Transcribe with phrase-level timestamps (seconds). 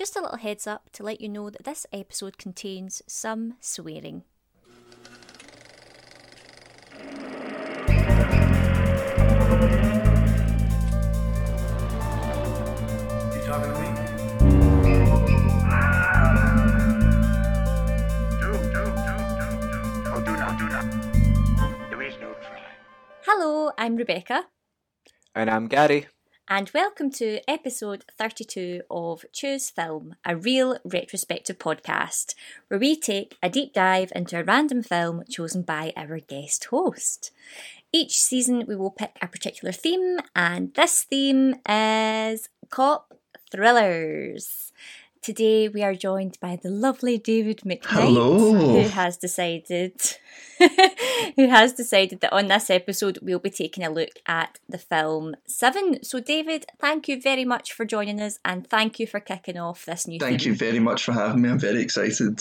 [0.00, 4.24] Just a little heads up to let you know that this episode contains some swearing.
[23.26, 24.46] Hello, I'm Rebecca,
[25.34, 26.06] And I'm Gary.
[26.52, 32.34] And welcome to episode 32 of Choose Film, a real retrospective podcast
[32.66, 37.30] where we take a deep dive into a random film chosen by our guest host.
[37.92, 43.14] Each season, we will pick a particular theme, and this theme is cop
[43.52, 44.72] thrillers.
[45.22, 48.54] Today, we are joined by the lovely David McKnight, Hello.
[48.54, 49.92] who has decided
[51.36, 55.36] who has decided that on this episode we'll be taking a look at the film
[55.46, 56.02] Seven.
[56.02, 59.84] So, David, thank you very much for joining us, and thank you for kicking off
[59.84, 60.18] this new.
[60.18, 61.50] Thank you very much for having me.
[61.50, 62.40] I'm very excited.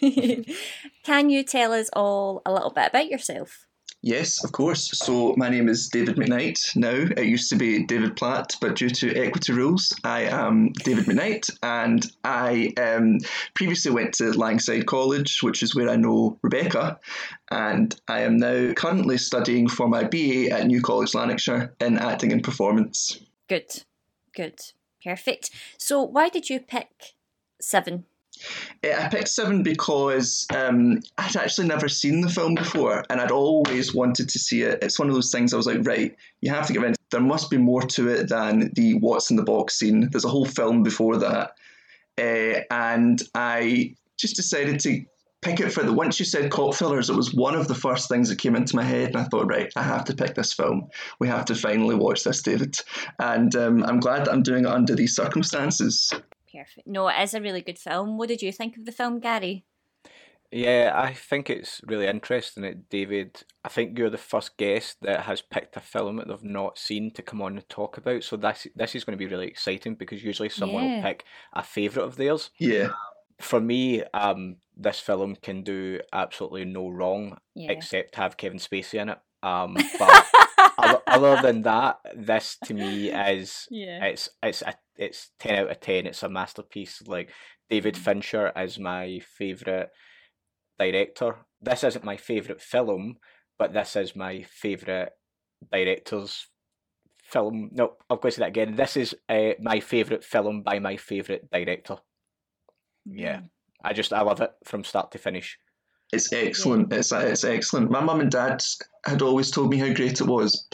[1.02, 3.66] Can you tell us all a little bit about yourself?
[4.08, 4.90] Yes, of course.
[4.98, 6.74] So my name is David McKnight.
[6.76, 11.04] Now it used to be David Platt, but due to equity rules, I am David
[11.04, 13.18] McKnight, and I um,
[13.52, 16.98] previously went to Langside College, which is where I know Rebecca,
[17.50, 22.32] and I am now currently studying for my BA at New College Lanarkshire in acting
[22.32, 23.20] and performance.
[23.46, 23.84] Good,
[24.34, 24.58] good,
[25.04, 25.50] perfect.
[25.76, 27.12] So, why did you pick
[27.60, 28.06] Seven?
[28.84, 33.30] Uh, I picked Seven because um, I'd actually never seen the film before, and I'd
[33.30, 34.78] always wanted to see it.
[34.82, 36.98] It's one of those things I was like, right, you have to get into.
[37.10, 40.08] There must be more to it than the what's in the box scene.
[40.10, 41.52] There's a whole film before that,
[42.18, 45.04] uh, and I just decided to
[45.40, 45.92] pick it for the.
[45.92, 48.76] Once you said cop fillers, it was one of the first things that came into
[48.76, 50.88] my head, and I thought, right, I have to pick this film.
[51.18, 52.76] We have to finally watch this, David,
[53.18, 56.12] and um, I'm glad that I'm doing it under these circumstances.
[56.52, 56.86] Perfect.
[56.86, 58.16] No, it is a really good film.
[58.16, 59.64] What did you think of the film, Gary?
[60.50, 65.20] Yeah, I think it's really interesting that David, I think you're the first guest that
[65.24, 68.24] has picked a film that they've not seen to come on and talk about.
[68.24, 70.94] So this this is going to be really exciting because usually someone Yeah.
[70.96, 72.48] will pick a favourite of theirs.
[72.58, 72.88] Yeah.
[73.42, 77.70] For me, um, this film can do absolutely no wrong Yeah.
[77.72, 79.18] except have Kevin Spacey in it.
[79.42, 80.24] Um, but
[81.08, 84.04] other, than that, this to me is Yeah.
[84.04, 86.06] it's it's a it's ten out of ten.
[86.06, 87.02] It's a masterpiece.
[87.06, 87.30] Like
[87.70, 87.98] David Mm.
[87.98, 89.90] Fincher is my favorite
[90.78, 91.36] director.
[91.60, 93.16] This isn't my favorite film,
[93.58, 95.12] but this is my favorite
[95.72, 96.46] director's
[97.22, 97.70] film.
[97.72, 98.76] No, going to say that again.
[98.76, 101.96] This is uh, my favorite film by my favorite director.
[103.04, 103.40] Yeah,
[103.82, 105.58] I just I love it from start to finish.
[106.12, 106.92] It's excellent.
[106.92, 107.90] It's it's excellent.
[107.90, 108.62] My mum and dad
[109.04, 110.66] had always told me how great it was,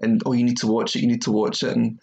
[0.00, 1.02] and oh, you need to watch it.
[1.02, 1.76] You need to watch it.
[1.76, 2.00] And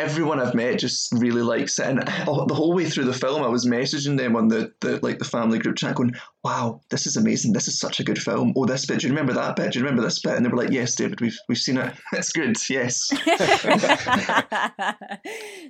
[0.00, 1.86] everyone I've met just really likes it.
[1.86, 5.18] And the whole way through the film, I was messaging them on the, the like
[5.18, 7.52] the family group chat, going, "Wow, this is amazing.
[7.52, 8.54] This is such a good film.
[8.56, 9.00] Oh, this bit.
[9.00, 9.72] Do you remember that bit?
[9.72, 11.94] Do you remember this bit?" And they were like, "Yes, David, we've we've seen it.
[12.12, 12.56] It's good.
[12.70, 13.10] Yes."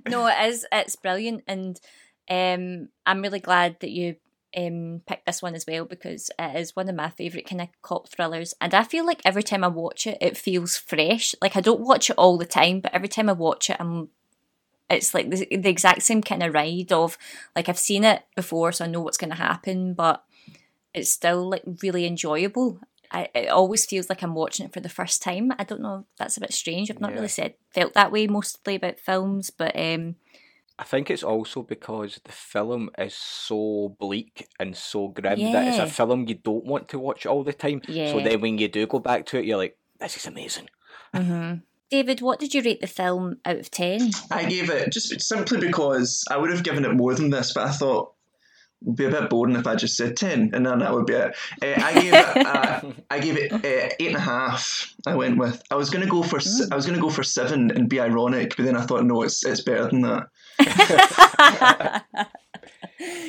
[0.09, 0.67] no, it is.
[0.71, 1.81] It's brilliant, and
[2.31, 4.17] um, I'm really glad that you
[4.57, 7.69] um, picked this one as well because it is one of my favourite kind of
[7.83, 8.55] cop thrillers.
[8.61, 11.35] And I feel like every time I watch it, it feels fresh.
[11.41, 14.09] Like I don't watch it all the time, but every time I watch it, I'm.
[14.89, 17.17] It's like the, the exact same kind of ride of
[17.55, 20.25] like I've seen it before, so I know what's going to happen, but
[20.93, 22.81] it's still like really enjoyable.
[23.13, 25.53] I, it always feels like I'm watching it for the first time.
[25.59, 26.07] I don't know.
[26.17, 26.91] That's a bit strange.
[26.91, 27.17] I've not Yeah.
[27.17, 30.17] really said felt that way mostly about films, but um,
[30.81, 35.79] I think it's also because the film is so bleak and so grim that it's
[35.79, 37.83] a film you don't want to watch all the time.
[37.87, 40.71] So then when you do go back to it, you're like, this is amazing.
[41.15, 41.59] Mm-hmm.
[41.91, 44.11] David, what did you rate the film out of ten?
[44.31, 47.67] I gave it just simply because I would have given it more than this, but
[47.67, 48.20] I thought it would
[48.95, 51.35] be a bit boring if I just said ten, and then that would be it.
[51.63, 52.81] Uh, I gave it, uh,
[53.11, 54.95] I gave it uh, eight and a half.
[55.07, 55.63] I went with.
[55.71, 58.57] I was gonna go for s I was gonna go for seven and be ironic,
[58.57, 60.29] but then I thought no, it's it's better than that.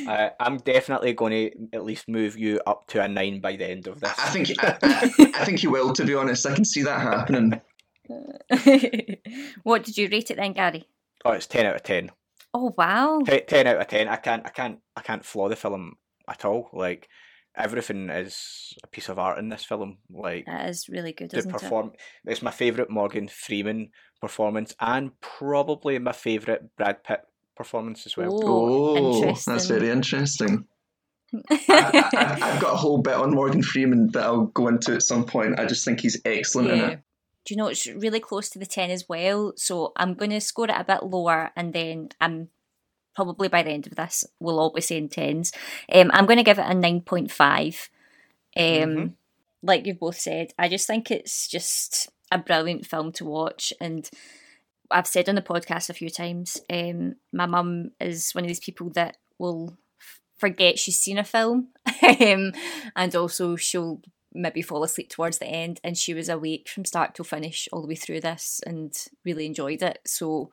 [0.08, 3.70] Uh, I'm definitely going to at least move you up to a nine by the
[3.70, 4.12] end of this.
[4.20, 5.94] I think I, I, I think you will.
[5.94, 7.62] To be honest, I can see that happening.
[9.64, 10.88] what did you rate it then, Gary?
[11.24, 12.12] Oh, it's ten out of ten.
[12.54, 13.20] Oh wow!
[13.26, 14.08] Te- Ten out of ten.
[14.08, 15.94] I can't, I can't, I can't flaw the film
[16.30, 16.70] at all.
[16.74, 17.08] Like
[17.56, 19.98] everything is a piece of art in this film.
[20.10, 21.92] Like That is really good, the isn't perform,
[22.26, 23.90] it's my favorite Morgan Freeman
[24.20, 27.22] performance, and probably my favorite Brad Pitt
[27.56, 28.40] performance as well.
[28.44, 30.66] Oh, Oh, that's very interesting.
[31.50, 35.04] I, I, I've got a whole bit on Morgan Freeman that I'll go into at
[35.04, 35.60] some point.
[35.60, 37.00] I just think he's excellent in it.
[37.46, 39.54] Do you know it's really close to the ten as well?
[39.56, 42.50] So I'm going to score it a bit lower, and then I'm
[43.16, 45.52] probably by the end of this, we'll all be saying tens.
[45.92, 47.90] Um, I'm going to give it a nine point five.
[48.56, 49.14] Um, Mhm.
[49.64, 54.10] like you've both said, I just think it's just a brilliant film to watch, and
[54.90, 58.60] I've said on the podcast a few times, um, my mum is one of these
[58.60, 59.78] people that will
[60.38, 61.70] forget she's seen a film,
[62.04, 62.54] um,
[62.96, 64.02] and also she'll
[64.34, 65.80] maybe fall asleep towards the end.
[65.84, 68.96] And she was awake from start to finish all the way through this and
[69.26, 70.00] really enjoyed it.
[70.06, 70.52] So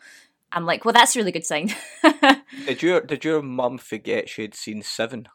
[0.52, 1.74] I'm like, well, that's a really good sign.
[2.66, 5.28] Did your did your mum forget she had seen Seven?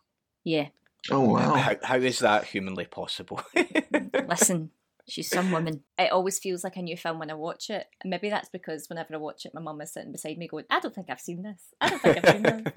[0.44, 0.70] yeah,
[1.12, 1.56] Oh wow.
[1.56, 3.42] How, how is that humanly possible?
[4.28, 4.72] listen.
[5.06, 5.84] She's some woman.
[6.00, 7.88] It always feels like a new film when I watch it.
[8.02, 10.64] And maybe that's because whenever I watch it, my mum is sitting beside me going,
[10.70, 11.62] I don't think I've seen this.
[11.82, 12.26] I don't think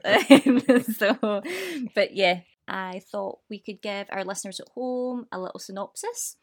[0.04, 0.96] I've seen this.
[0.98, 1.42] so,
[1.94, 6.36] but yeah, I thought we could give our listeners at home a little synopsis.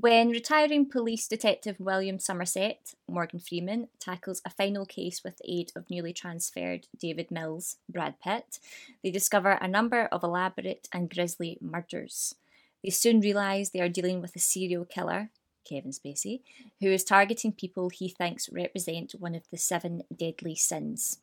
[0.00, 5.72] When retiring police detective William Somerset, Morgan Freeman, tackles a final case with the aid
[5.74, 8.60] of newly transferred David Mills, Brad Pitt,
[9.02, 12.36] they discover a number of elaborate and grisly murders.
[12.84, 15.30] They soon realise they are dealing with a serial killer,
[15.68, 16.42] Kevin Spacey,
[16.80, 21.18] who is targeting people he thinks represent one of the seven deadly sins.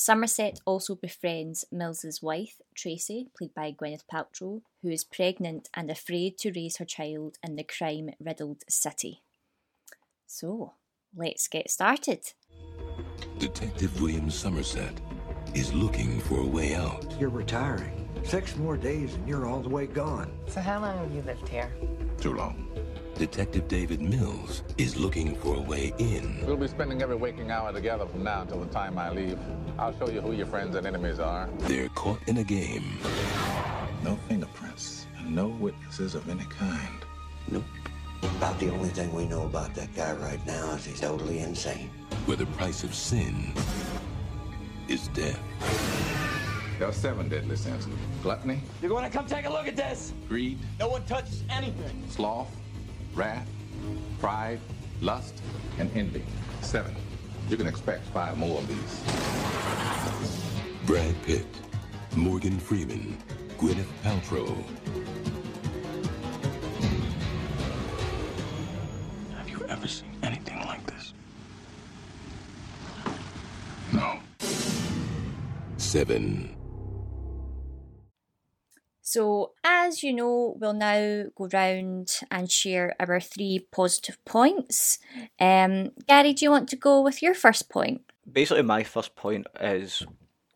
[0.00, 6.38] Somerset also befriends Mills's wife, Tracy, played by Gwyneth Paltrow, who is pregnant and afraid
[6.38, 9.24] to raise her child in the crime riddled city.
[10.24, 10.74] So,
[11.16, 12.20] let's get started.
[13.40, 15.00] Detective William Somerset
[15.52, 17.04] is looking for a way out.
[17.18, 18.08] You're retiring.
[18.22, 20.30] Six more days and you're all the way gone.
[20.46, 21.72] So how long have you lived here?
[22.20, 22.68] Too long.
[23.18, 26.40] Detective David Mills is looking for a way in.
[26.46, 29.36] We'll be spending every waking hour together from now until the time I leave.
[29.76, 31.48] I'll show you who your friends and enemies are.
[31.62, 32.84] They're caught in a game
[34.04, 37.04] No fingerprints and no witnesses of any kind.
[37.50, 37.64] Nope.
[38.22, 41.90] About the only thing we know about that guy right now is he's totally insane.
[42.26, 43.52] where the price of sin
[44.86, 45.40] is death.
[46.78, 47.88] There are seven deadly sins.
[48.22, 50.12] Gluttony, You're going to come take a look at this.
[50.28, 52.04] greed, No one touches anything.
[52.08, 52.48] sloth,
[53.18, 53.48] wrath,
[54.20, 54.60] pride,
[55.00, 55.34] lust,
[55.80, 56.22] and envy.
[56.62, 56.94] Seven.
[57.48, 59.02] You can expect five more of these.
[60.86, 61.46] Brad Pitt,
[62.14, 63.18] Morgan Freeman,
[63.58, 64.56] Gwyneth Paltrow.
[69.36, 71.12] Have you ever seen anything like this?
[73.92, 74.20] No.
[75.76, 76.54] Seven.
[79.00, 79.54] So,
[79.88, 84.98] as you know, we'll now go round and share our three positive points.
[85.40, 88.02] Um, Gary, do you want to go with your first point?
[88.30, 90.02] basically my first point is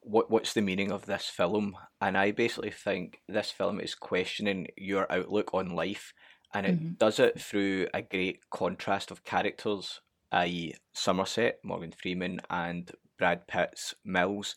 [0.01, 4.67] what what's the meaning of this film and i basically think this film is questioning
[4.77, 6.13] your outlook on life
[6.55, 10.01] and it does it through a great contrast of characters
[10.33, 14.57] i.e somerset morgan freeman and brad pitt's mills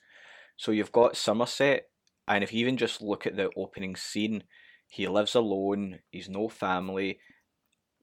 [0.57, 1.85] so you've got somerset
[2.27, 4.43] and if you even just look at the opening scene
[4.87, 7.19] he lives alone he's no family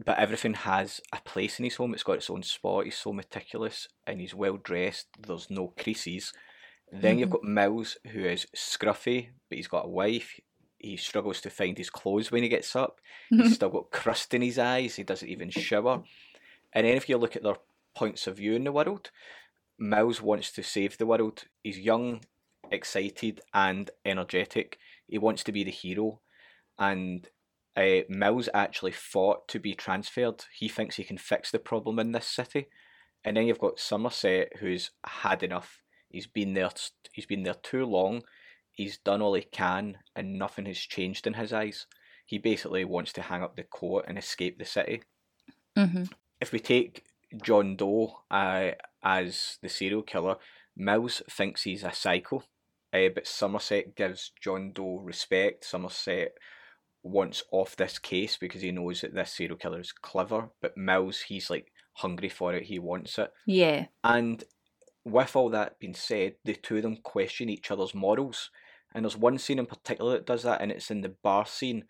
[0.05, 1.95] but everything has a place in his home.
[1.95, 2.85] It's got its own spot.
[2.85, 5.07] He's so meticulous and he's well dressed.
[5.19, 6.33] There's no creases.
[6.91, 7.47] Then you've mm-hmm.
[7.47, 10.41] got Mills, who is scruffy, but he's got a wife.
[10.79, 13.01] He struggles to find his clothes when he gets up.
[13.31, 13.53] He's mm-hmm.
[13.53, 14.97] still got crust in his eyes.
[14.97, 16.03] He doesn't even shower.
[16.73, 17.57] And then if you look at their
[17.95, 19.11] points of view in the world,
[19.79, 21.45] Mills wants to save the world.
[21.63, 22.23] He's young,
[22.71, 24.79] excited, and energetic.
[25.07, 26.21] He wants to be the hero.
[26.83, 27.29] And
[27.77, 30.45] uh, Mills actually fought to be transferred.
[30.59, 32.67] He thinks he can fix the problem in this city,
[33.25, 35.81] and then you've got Somerset, who's had enough.
[36.09, 36.71] He's been there.
[37.13, 38.23] He's been there too long.
[38.73, 41.87] He's done all he can, and nothing has changed in his eyes.
[42.27, 45.03] He basically wants to hang up the coat and escape the city.
[45.79, 46.05] Mm-hmm.
[46.41, 47.05] If we take
[47.45, 48.73] John Doe uh,
[49.05, 50.37] as the serial killer,
[50.77, 52.43] Mills thinks he's a psycho,
[52.93, 55.65] uh, but Somerset gives John Doe respect.
[55.65, 56.33] Somerset
[57.03, 61.21] wants off this case because he knows that this serial killer is clever, but Mills,
[61.21, 63.31] he's like hungry for it, he wants it.
[63.47, 63.87] Yeah.
[64.05, 64.43] And
[65.05, 68.51] with all that being said, the two of them question each other's morals.
[68.95, 71.85] And there's one scene in particular that does that, and it's in the bar scene.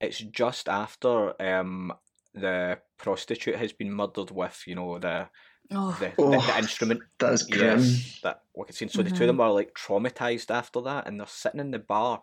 [0.00, 1.92] It's just after um,
[2.34, 5.28] the prostitute has been murdered with, you know, the
[5.72, 7.00] Oh, the, the, Oh, the instrument.
[7.18, 7.80] That's grim.
[7.80, 8.88] Yes, that wicked scene.
[8.88, 11.78] So the two of them are like traumatized after that, and they're sitting in the
[11.78, 12.22] bar,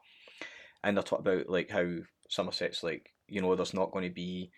[0.84, 1.86] and they're talking about like how
[2.30, 4.52] Somerset's like, you know, there's not going to be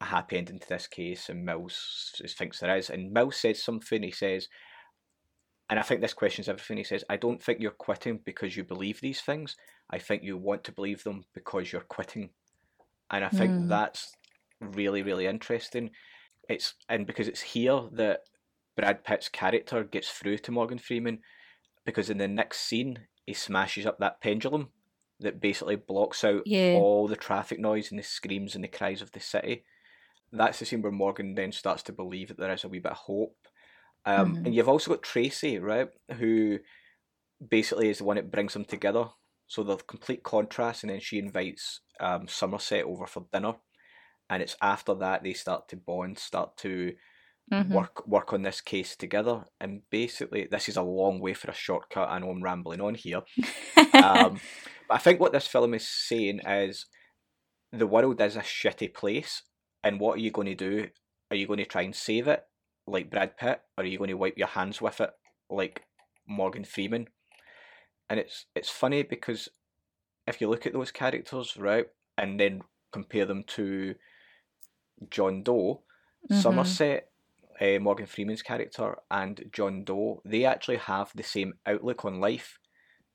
[0.00, 2.90] a happy ending to this case, and Mills thinks there is.
[2.90, 4.02] And Mills says something.
[4.02, 4.48] He says,
[5.68, 6.78] and I think this questions everything.
[6.78, 9.56] He says, I don't think you're quitting because you believe these things.
[9.90, 12.30] I think you want to believe them because you're quitting.
[13.10, 13.68] And I think Mm.
[13.68, 14.16] that's
[14.60, 15.90] really, really interesting.
[16.48, 18.20] It's and because it's here that
[18.76, 21.22] Brad Pitt's character gets through to Morgan Freeman.
[21.84, 24.70] because in the next scene he smashes up that pendulum
[25.20, 26.72] that basically blocks out Yeah.
[26.72, 29.64] all the traffic noise and the screams and the cries of the city.
[30.32, 32.92] That's the scene where Morgan then starts to believe that there is a wee bit
[32.92, 33.36] of hope.
[34.06, 34.44] Um, Mhm.
[34.44, 36.60] And you've also got Tracy, right, who
[37.46, 39.10] basically is the one that brings them together.
[39.46, 43.54] So the complete contrast, and then she invites um, Somerset over for dinner,
[44.30, 46.94] and it's after that they start to bond, start to
[47.50, 47.68] Mhm.
[47.70, 49.44] work work on this case together.
[49.60, 52.08] And basically, this is a long way for a shortcut.
[52.08, 53.22] I know I'm rambling on here,
[53.94, 54.40] um,
[54.88, 56.86] but I think what this film is saying is
[57.72, 59.42] the world is a shitty place,
[59.82, 60.88] and what are you going to do?
[61.30, 62.44] Are you going to try and save it
[62.86, 65.10] like Brad Pitt, or are you going to wipe your hands with it
[65.48, 65.82] like
[66.26, 67.08] Morgan Freeman?
[68.08, 69.48] And it's it's funny because
[70.26, 73.94] if you look at those characters, right, and then compare them to
[75.08, 75.82] John Doe,
[76.30, 76.42] Mhm.
[76.42, 77.09] Somerset,
[77.60, 82.58] uh, Morgan Freeman's character, and John Doe, they actually have the same outlook on life.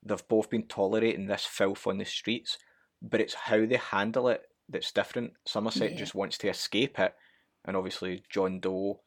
[0.02, 2.58] They've both been tolerating this filth on the streets,
[3.02, 5.32] but it's how they handle it that's different.
[5.46, 5.96] Somerset Yeah.
[5.98, 7.14] just wants to escape it,
[7.64, 9.00] and obviously John Doe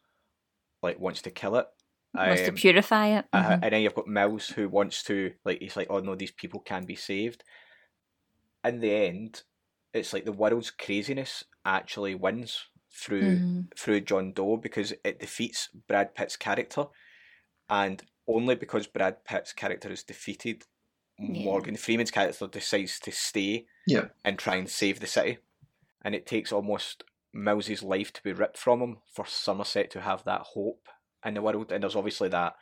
[0.82, 1.66] like wants to kill it.
[2.14, 3.26] Wants to Um, purify it.
[3.32, 3.62] uh, Mhm.
[3.62, 6.60] and then you've got Mills who wants to like he's like, oh no, these people
[6.60, 7.44] can be saved.
[8.64, 9.42] In the end,
[9.94, 13.78] it's like the world's craziness actually wins through Mhm.
[13.78, 16.86] through John Doe because it defeats Brad Pitt's character,
[17.68, 20.64] and only because Brad Pitt's character is defeated,
[21.18, 21.44] Yeah.
[21.44, 24.08] Morgan Freeman's character decides to stay Yeah.
[24.24, 25.38] and try and save the city,
[26.02, 30.24] and it takes almost Mills's life to be ripped from him for Somerset to have
[30.24, 30.88] that hope
[31.24, 31.70] in the world.
[31.70, 32.56] And there's obviously that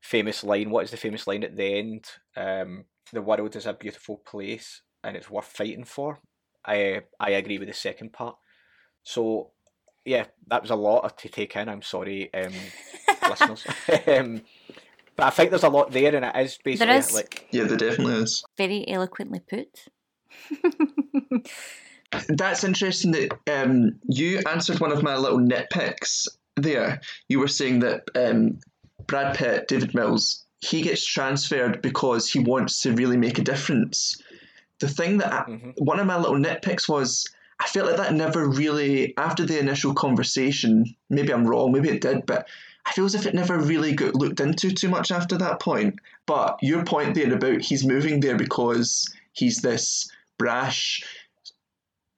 [0.00, 0.70] famous line.
[0.70, 2.06] What is the famous line at the end?
[2.36, 6.22] Um, the world is a beautiful place and it's worth fighting for.
[6.64, 8.38] I I agree with the second part.
[9.02, 9.50] So
[10.04, 11.68] yeah, that was a lot to take in.
[11.68, 12.52] I'm sorry, um,
[13.28, 13.66] listeners.
[14.06, 14.42] um,
[15.16, 17.12] but I think there's a lot there, and it is basically is.
[17.12, 18.44] like Yeah, there definitely is.
[18.56, 19.86] Very eloquently put.
[22.28, 26.26] That's interesting that um, you answered one of my little nitpicks
[26.56, 27.00] there.
[27.28, 28.58] You were saying that um,
[29.06, 34.20] Brad Pitt, David Mills, he gets transferred because he wants to really make a difference.
[34.80, 35.74] The thing that I, Mhm.
[35.78, 37.28] one of my little nitpicks was
[37.60, 42.00] I felt like that never really, after the initial conversation, maybe I'm wrong, maybe it
[42.00, 42.48] did, but
[42.86, 46.00] I feel as if it never really got looked into too much after that point.
[46.26, 51.04] But your point there about he's moving there because he's this brash,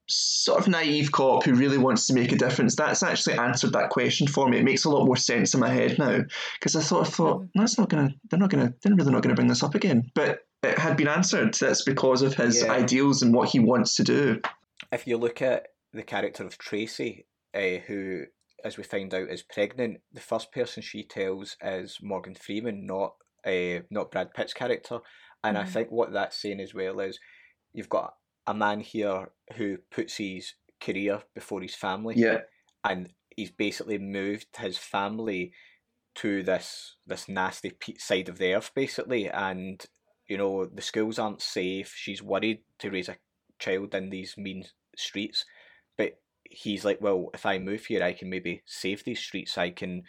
[0.08, 2.76] sort of naive cop who really wants to make a difference.
[2.76, 4.58] That's actually answered that question for me.
[4.58, 6.20] It makes a lot more sense in my head now
[6.54, 7.58] because I sort of thought mm-hmm.
[7.58, 10.10] that's not gonna, they're not gonna, they're really not gonna bring this up again.
[10.14, 11.54] But it had been answered.
[11.54, 12.72] That's because of his Yeah.
[12.72, 14.40] ideals and what he wants to do.
[14.92, 18.26] If you look at the character of Tracy, uh, who,
[18.64, 23.16] as we find out, is pregnant, the first person she tells is Morgan Freeman, not
[23.44, 25.00] uh, not Brad Pitt's character.
[25.44, 25.64] And I Mhm.
[25.64, 27.18] think what that's saying as well is
[27.72, 28.14] you've got
[28.46, 32.42] a man here who puts his career before his family, Yeah,
[32.84, 35.54] and he's basically moved his family
[36.16, 39.28] to this this nasty side of the earth, basically.
[39.30, 39.84] And
[40.28, 41.94] you know the schools aren't safe.
[41.96, 43.18] She's worried to raise a
[43.58, 44.64] child in these mean
[44.96, 45.44] streets,
[45.96, 49.56] but he's like, well, if I move here, I can maybe save these streets.
[49.58, 50.02] I can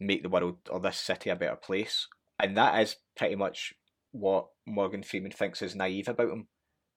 [0.00, 2.06] make the world or this city a better place.
[2.38, 3.74] And that is pretty much
[4.12, 6.46] what Morgan Freeman thinks is naive about him.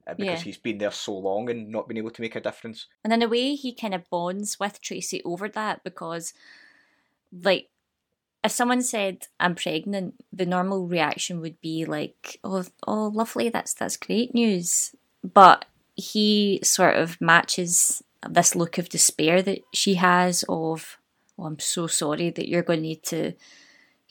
[0.07, 0.43] uh, Because Yeah.
[0.45, 2.87] he's been there so long and not been able to make a difference.
[3.03, 6.33] And in a way, he kind of bonds with Tracy over that because,
[7.31, 7.69] like,
[8.43, 13.73] if someone said I'm pregnant, the normal reaction would be like, "Oh, oh, lovely, that's
[13.75, 15.65] that's great news." But
[16.01, 20.97] he sort of matches this look of despair that she has of,
[21.37, 23.33] "Oh, I'm so sorry that you're going to need to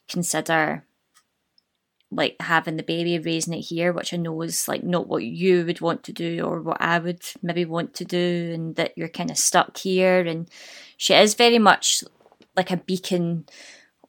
[0.08, 0.84] consider."
[2.12, 5.64] Like having the baby, raising it here, which I know is like not what you
[5.64, 9.08] would want to do or what I would maybe want to do, and that you're
[9.08, 10.20] kind of stuck here.
[10.26, 10.48] And
[10.96, 12.02] she is very much
[12.56, 13.46] like a beacon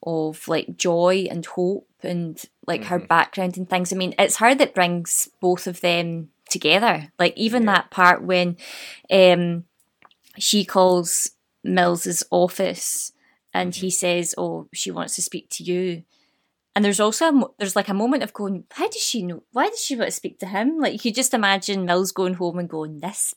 [0.02, 3.08] of like joy and hope and like her Mhm.
[3.08, 3.94] background and things.
[3.94, 7.12] I mean, it's her that brings both of them together.
[7.18, 7.74] Like even Yeah.
[7.74, 8.58] that part when
[9.12, 9.66] um
[10.38, 11.32] she calls
[11.64, 13.12] Mills's office
[13.54, 16.04] and he says, "Oh, she wants to speak to you."
[16.76, 19.44] And there's also a, there's like a moment of going, "How does she know?
[19.52, 22.36] Why does she want to speak to him?" Like you could just imagine Mills going
[22.36, 23.36] home and going, "This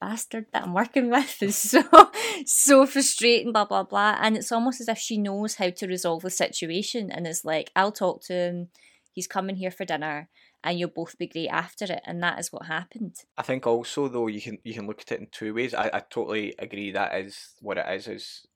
[0.00, 1.82] bastard that I'm working with is so
[2.46, 4.18] so frustrating, blah blah blah.
[4.20, 7.70] And it's almost as if she knows how to resolve the situation and is like,
[7.74, 8.68] I'll talk to him,
[9.12, 10.28] he's coming here for dinner,
[10.64, 12.00] and you'll both be great after it.
[12.06, 13.14] And that is what happened.
[13.36, 15.74] I think also though you can you can look at it in two ways.
[15.74, 18.08] I, I totally agree that is what it is.
[18.08, 18.46] Is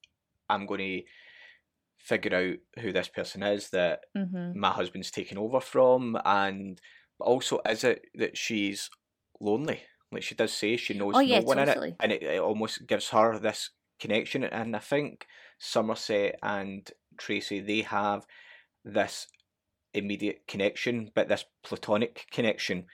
[0.49, 1.03] I'm going to
[1.99, 4.59] figure out who this person is that Mm-hmm.
[4.59, 6.81] my husband's taken over from, and
[7.21, 8.91] also is it that she's
[9.41, 9.83] lonely?
[10.11, 12.41] Like she does say, she knows Oh, no yeah, one in it, and it, it
[12.41, 14.43] almost gives her this connection.
[14.45, 15.27] And I think
[15.59, 18.25] Somerset and Tracy they have
[18.85, 19.29] this
[19.95, 22.87] immediate connection, but this platonic connection.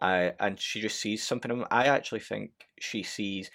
[0.00, 1.64] Uh, and she just sees something.
[1.70, 3.50] I actually think she sees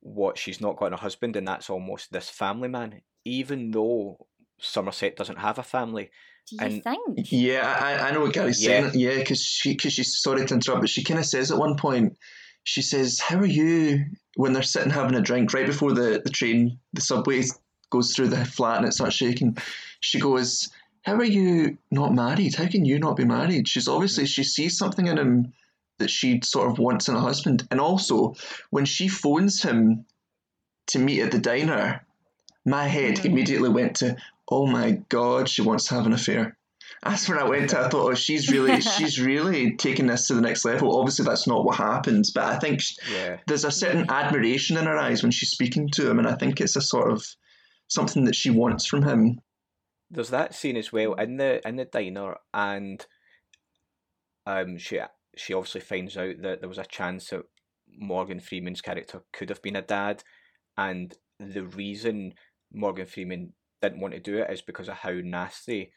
[0.00, 3.00] what she's not got in her husband, and that's almost this family man.
[3.24, 4.26] Even though
[4.60, 6.10] Somerset doesn't have a family,
[6.50, 7.30] Do you And- think?
[7.30, 8.88] Yeah, I, I know what Gary's Yeah.
[8.88, 8.98] saying.
[8.98, 11.76] Yeah, because she, cause she's sorry to interrupt, but she kind of says at one
[11.76, 12.16] point,
[12.64, 16.30] she says, "How are you?" When they're sitting having a drink right before the the
[16.30, 17.42] train, the subway
[17.90, 19.58] goes through the flat and it starts shaking.
[20.00, 20.70] She goes,
[21.08, 22.54] "How are you not married?
[22.56, 25.54] How can you not be married?" She's obviously she sees something in him
[25.96, 28.34] that she sort of wants in a husband, and also
[28.68, 30.04] when she phones him
[30.88, 32.04] to meet at the diner,
[32.66, 33.24] my head Mhm.
[33.24, 34.16] immediately went to,
[34.50, 36.58] "Oh my god, she wants to have an affair."
[37.02, 37.80] That's when I went to.
[37.80, 40.98] I thought, oh, she's really, she's really taking this to the next level.
[40.98, 44.98] Obviously, that's not what happens, but I think yeah, there's a certain admiration in her
[44.98, 47.24] eyes when she's speaking to him, and I think it's a sort of
[47.86, 49.40] something that she wants from him.
[50.10, 53.04] There's that scene as well in the in the diner, and
[54.46, 55.00] um, she
[55.36, 57.42] she obviously finds out that there was a chance that
[57.88, 60.22] Morgan Freeman's character could have been a dad,
[60.76, 62.34] and the reason
[62.72, 65.92] Morgan Freeman didn't want to do it is because of how nasty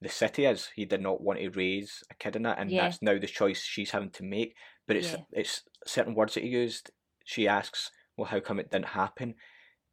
[0.00, 0.70] the city is.
[0.74, 2.82] He did not want to raise a kid in it, and Yeah.
[2.84, 4.56] that's now the choice she's having to make.
[4.86, 5.24] But it's Yeah.
[5.32, 6.90] it's certain words that he used.
[7.24, 9.34] She asks, "Well, how come it didn't happen?"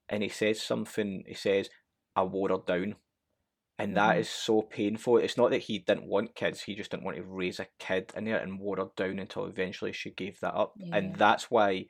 [0.08, 1.24] And he says something.
[1.28, 1.70] He says,
[2.16, 2.96] "I wore her down."
[3.78, 4.20] And that Mhm.
[4.20, 5.18] is so painful.
[5.18, 8.12] It's not that he didn't want kids, he just didn't want to raise a kid
[8.16, 10.74] in there and wore her down until eventually she gave that up.
[10.78, 10.96] Yeah.
[10.96, 11.88] And that's why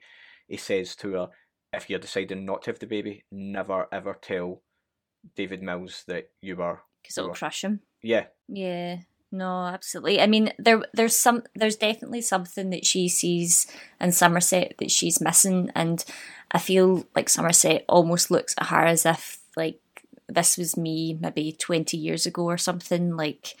[0.48, 1.28] he says to her,
[1.72, 4.62] if you're deciding not to have the baby, never ever tell
[5.36, 6.80] David Mills that you were.
[7.02, 7.80] Because it'll crush him.
[8.02, 8.98] Yeah, Yeah.
[9.32, 10.20] No, absolutely.
[10.20, 13.66] I mean, there, there's some, there's definitely something that she sees
[14.00, 16.04] in Somerset that she's missing, and
[16.52, 19.80] I feel like Somerset almost looks at her as if like
[20.28, 23.16] this was me maybe twenty years ago or something.
[23.16, 23.56] Like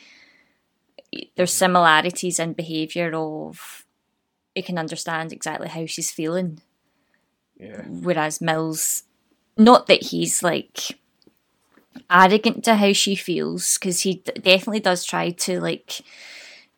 [1.36, 3.84] there's similarities in behaviour of
[4.54, 6.60] you can understand exactly how she's feeling,
[7.58, 7.82] yeah.
[7.82, 9.04] whereas Mills,
[9.56, 10.98] not that he's like
[12.10, 16.00] arrogant to how she feels because he d- definitely does try to like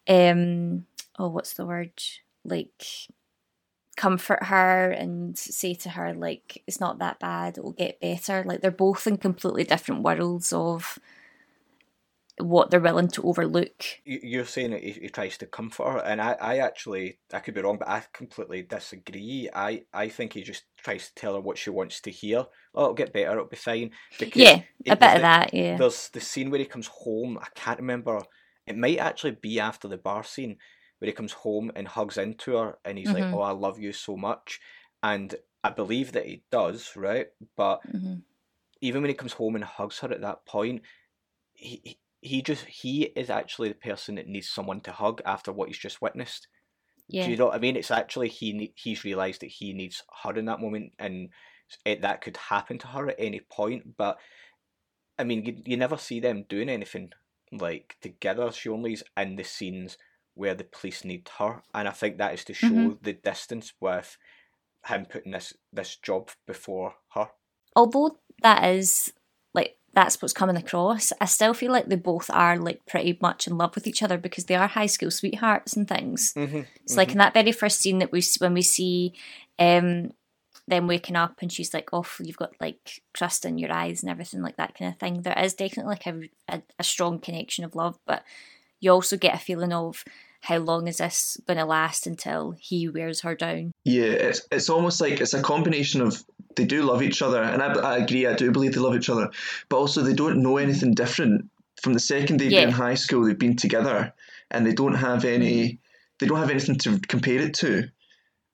[0.09, 0.87] um
[1.18, 1.92] oh what's the word
[2.44, 2.85] like
[3.98, 8.61] comfort her and say to her like it's not that bad it'll get better like
[8.62, 10.98] they're both in completely different worlds of
[12.38, 15.98] what they're willing to overlook You- You're saying that he, he tries to comfort her,
[15.98, 19.50] and I, I actually, I could be wrong, but I completely disagree.
[19.52, 22.46] I, I think he just tries to tell her what she wants to hear.
[22.74, 23.90] Oh, it'll get better, it'll be fine.
[24.20, 27.38] Because yeah a bit of that yeah There's the scene where he comes home.
[27.42, 28.22] I can't remember.
[28.66, 30.58] It might actually be after the bar scene
[30.98, 33.14] where he comes home and hugs into her, and he's Mhm.
[33.14, 34.61] like, "Oh, I love you so much,"
[35.02, 35.34] and
[35.64, 37.28] I believe that he does, right?
[37.56, 38.22] But Mhm.
[38.80, 40.82] even when he comes home and hugs her at that point,
[41.54, 45.68] he he- just he is actually the person that needs someone to hug after what
[45.68, 46.48] he's just witnessed.
[47.08, 47.76] yeah Do you know what I mean?
[47.76, 51.30] It's actually he he's realised that he needs her in that moment, and
[51.87, 53.96] it, that could happen to her at any point.
[53.96, 54.20] But
[55.18, 57.12] I mean, you, you never see them doing anything
[57.52, 58.52] like together.
[58.52, 59.98] She only's in the scenes
[60.38, 63.03] where the police need her, and I think that is to show Mhm.
[63.03, 64.16] the distance with
[64.87, 67.29] him putting this this job before her.
[67.77, 69.12] although that is
[69.55, 73.46] like that's what's coming across i still feel like they both are like pretty much
[73.46, 76.62] in love with each other because they are high school sweethearts and things Mm-hmm.
[76.83, 79.12] it's like in that very first scene that we when we see
[79.59, 80.11] um
[80.66, 84.11] them waking up and she's like oh you've got like crust in your eyes and
[84.11, 87.64] everything like that kind of thing there is definitely like a, a, a strong connection
[87.64, 88.22] of love but
[88.81, 90.05] you also get a feeling of
[90.40, 94.70] how long is this going to last until he wears her down Yeah, it's it's
[94.70, 96.22] almost like it's a combination of
[96.57, 99.09] they do love each other, and I, I agree, I do believe they love each
[99.09, 99.31] other,
[99.68, 101.51] but also they don't know anything different.
[101.81, 102.62] From the second they've Yeah.
[102.62, 104.12] been in high school, they've been together,
[104.51, 105.77] and they don't have any, mm-hmm.
[106.18, 107.88] they don't have anything to compare it to.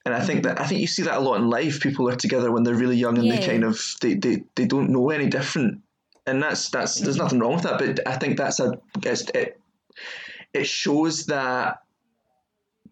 [0.05, 0.55] And I think mm-hmm.
[0.55, 1.81] that I think you see that a lot in life.
[1.81, 4.91] People are together when they're really young, and they kind of they, they, they don't
[4.91, 5.81] know any different,
[6.27, 7.25] and that's that's there's mm-hmm.
[7.25, 7.79] nothing wrong with that.
[7.79, 9.59] But I think that's a it's, it
[10.55, 11.79] it shows that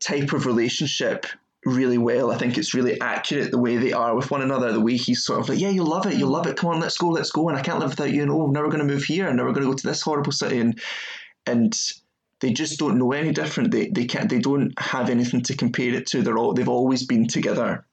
[0.01, 1.27] type of relationship
[1.64, 2.33] really well.
[2.33, 4.72] I think it's really accurate the way they are with one another.
[4.72, 6.57] The way he's sort of like, yeah, you'll love it, you'll love it.
[6.57, 7.48] Come on, let's go, let's go.
[7.48, 8.22] And I can't live without you.
[8.22, 9.87] And oh, now we're going to move here, and now we're going to go to
[9.87, 10.59] this horrible city.
[10.59, 10.81] And
[11.46, 11.77] and
[12.40, 13.70] they just don't know any different.
[13.70, 14.29] They they can't.
[14.29, 16.22] They don't have anything to compare it to.
[16.22, 17.85] They're all they've always been together.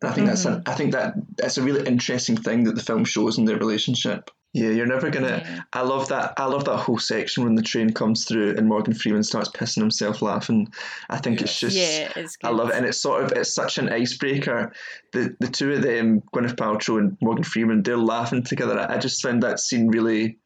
[0.00, 0.70] And I think that's a, mm-hmm.
[0.70, 4.30] I think that that's a really interesting thing that the film shows in their relationship.
[4.52, 5.42] Yeah, you're never gonna.
[5.44, 5.60] Yeah.
[5.74, 6.32] I love that.
[6.38, 9.82] I love that whole section when the train comes through and Morgan Freeman starts pissing
[9.82, 10.72] himself laughing.
[11.10, 11.76] I think it's just.
[11.76, 12.46] Yeah, it's good.
[12.48, 14.72] I love it, and it's sort of it's such an icebreaker.
[15.12, 18.78] The the two of them, Gwyneth Paltrow and Morgan Freeman, they're laughing together.
[18.78, 20.38] I just found that scene really.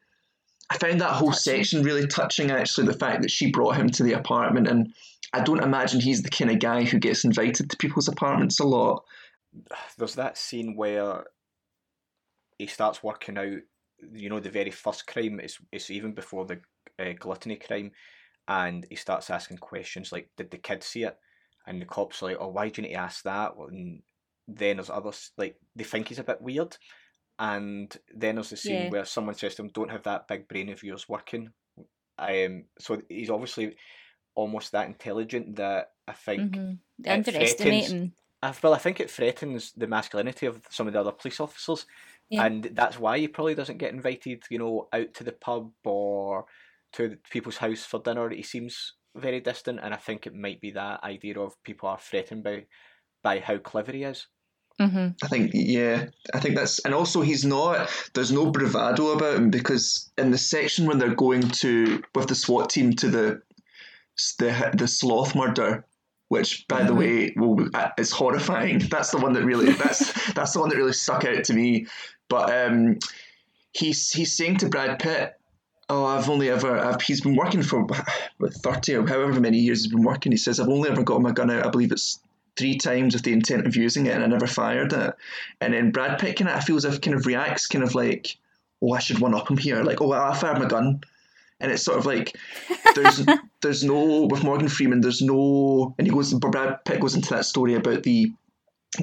[0.69, 1.63] I found that whole Touching.
[1.63, 2.51] section really touching.
[2.51, 4.93] Actually, the fact that she brought him to the apartment, and
[5.33, 8.65] I don't imagine he's the kind of guy who gets invited to people's apartments a
[8.65, 9.03] lot.
[9.97, 11.25] There's that scene where
[12.57, 13.59] he starts working out.
[14.13, 16.61] You know, the very first crime is it's even before the
[16.99, 17.91] uh, gluttony crime,
[18.47, 21.17] and he starts asking questions like, "Did the kid see it?"
[21.67, 24.01] And the cops are like, "Oh, why do you need to ask that?" And
[24.47, 26.77] then there's others like they think he's a bit weird,
[27.39, 28.89] and then there's the scene Yeah.
[28.89, 31.53] where someone says to him, "Don't have that big brain of yours working."
[32.19, 33.77] Um, so he's obviously
[34.35, 36.79] almost that intelligent that I think Mhm.
[36.99, 38.11] They it underestimate threatens-
[38.43, 41.85] I, well, I think it threatens the masculinity of some of the other police officers,
[42.31, 42.45] Yeah.
[42.45, 46.45] and that's why he probably doesn't get invited, you know, out to the pub or
[46.93, 48.29] to people's house for dinner.
[48.29, 51.99] He seems very distant, and I think it might be that idea of people are
[51.99, 52.65] threatened by
[53.21, 54.27] by how clever he is.
[54.79, 59.35] hmm I think yeah, I think that's and also he's not there's no bravado about
[59.35, 63.41] him because in the section when they're going to with the SWAT team to the
[64.39, 65.85] the the sloth murder,
[66.31, 68.79] which by the way will uh, is horrifying.
[68.89, 71.87] That's the one that really that's that's the one that really stuck out to me.
[72.29, 72.99] But um,
[73.73, 75.37] he's he's saying to Brad Pitt.
[75.89, 76.79] Oh, I've only ever.
[76.79, 77.83] I've, he's been working for
[78.37, 80.31] what, thirty or however many years he's been working.
[80.31, 81.65] He says I've only ever got my gun out.
[81.65, 82.21] I believe it's
[82.55, 85.13] three times with the intent of using it, and I never fired it.
[85.59, 88.37] And then Brad Pitt kind of, feels if kind of reacts kind of like,
[88.81, 89.83] oh, I should one up him here.
[89.83, 91.01] Like, oh, well, I fired my gun.
[91.61, 92.35] And it's sort of like,
[92.95, 93.25] there's
[93.61, 97.45] there's no, with Morgan Freeman, there's no, and he goes, Brad Pitt goes into that
[97.45, 98.33] story about the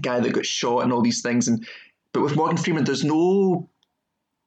[0.01, 1.49] guy that got shot and all these things.
[1.49, 1.66] And,
[2.12, 3.68] but with Morgan Freeman, there's no,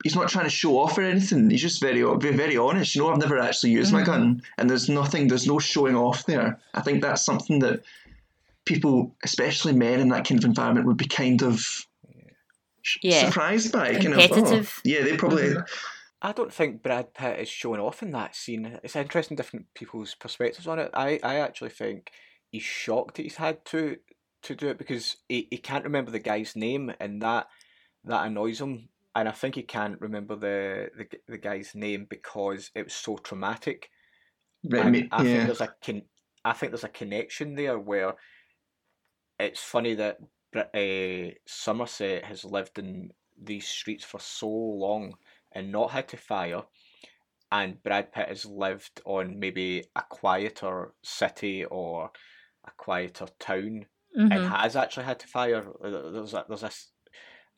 [0.04, 1.50] he's not trying to show off or anything.
[1.50, 2.96] He's just very, very, very honest.
[2.96, 4.12] You know, I've never actually used my mm-hmm.
[4.12, 4.42] gun.
[4.58, 6.60] And there's nothing, there's no showing off there.
[6.74, 7.82] I think that's something that
[8.66, 11.66] people, especially men in that kind of environment, would be kind of
[13.02, 13.26] Yeah.
[13.26, 13.94] surprised by.
[13.94, 14.82] Kind of, oh, Competitive.
[14.84, 15.44] yeah, they probably.
[15.44, 15.60] Mm-hmm.
[16.22, 18.80] I don't think Brad Pitt is showing off in that scene.
[18.84, 20.92] It's interesting, different people's perspectives on it.
[20.94, 22.12] I, I actually think
[22.52, 23.98] he's shocked that he's had to
[24.44, 27.48] to do it because he, he can't remember the guy's name, and that
[28.04, 28.90] that annoys him.
[29.16, 33.18] And I think he can't remember the the, the guy's name because it was so
[33.18, 33.90] traumatic.
[34.64, 36.06] Ma- I think there's a con-
[36.46, 38.14] I think there's a connection there where
[39.40, 40.20] it's funny that
[40.56, 45.16] uh, Somerset has lived in these streets for so long
[45.54, 46.64] and not had to fire,
[47.52, 52.12] and Brad Pitt has lived on maybe a quieter city or
[52.66, 53.86] a quieter town
[54.16, 55.66] hmm and has actually had to fire.
[55.82, 56.92] There's a, there's a, s-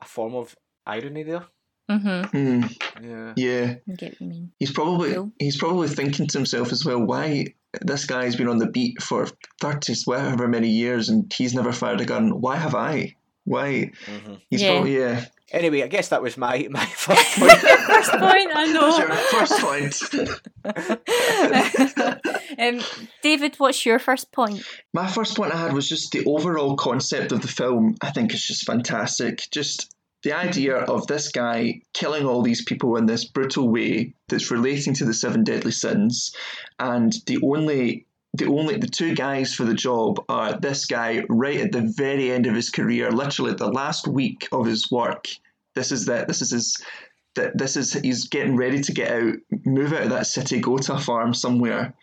[0.00, 1.46] a form of irony there.
[1.90, 2.62] hmm Hmm,
[3.02, 3.34] Yeah.
[3.36, 4.52] yeah, I get what you mean.
[4.58, 7.04] he's probably he's probably thinking to himself as well.
[7.04, 7.46] Why
[7.82, 9.26] this guy's been on the beat for
[9.60, 12.40] thirty, however many years, and he's never fired a gun.
[12.40, 13.14] Why have I?
[13.44, 13.90] Why?
[14.06, 14.68] hmm He's Yeah.
[14.70, 15.24] probably yeah.
[15.52, 17.52] Anyway, I guess that was my my first point.
[17.52, 19.16] First point, I That's your know.
[19.30, 19.94] first point.
[22.58, 22.80] um,
[23.22, 24.62] David, what's your first point?
[24.92, 27.96] My first point I had was just the overall concept of the film.
[28.00, 29.42] I think is just fantastic.
[29.50, 34.50] Just the idea of this guy killing all these people in this brutal way that's
[34.50, 36.34] relating to the seven deadly sins,
[36.78, 41.60] and the only the only the two guys for the job are this guy right
[41.60, 45.28] at the very end of his career, literally the last week of his work.
[45.76, 46.26] This is that.
[46.26, 46.84] This is his.
[47.36, 50.78] That this is he's getting ready to get out, move out of that city, go
[50.78, 51.94] to a farm somewhere,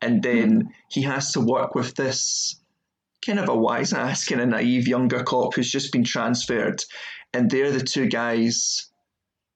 [0.00, 0.66] and then hmm.
[0.90, 2.60] he has to work with this
[3.24, 6.82] kind of a wise ass, kind of naive younger cop who's just been transferred,
[7.32, 8.86] and they're the two guys.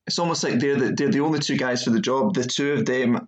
[0.07, 2.35] It's almost like they're the, they're the only two guys for the job.
[2.35, 3.27] The two of them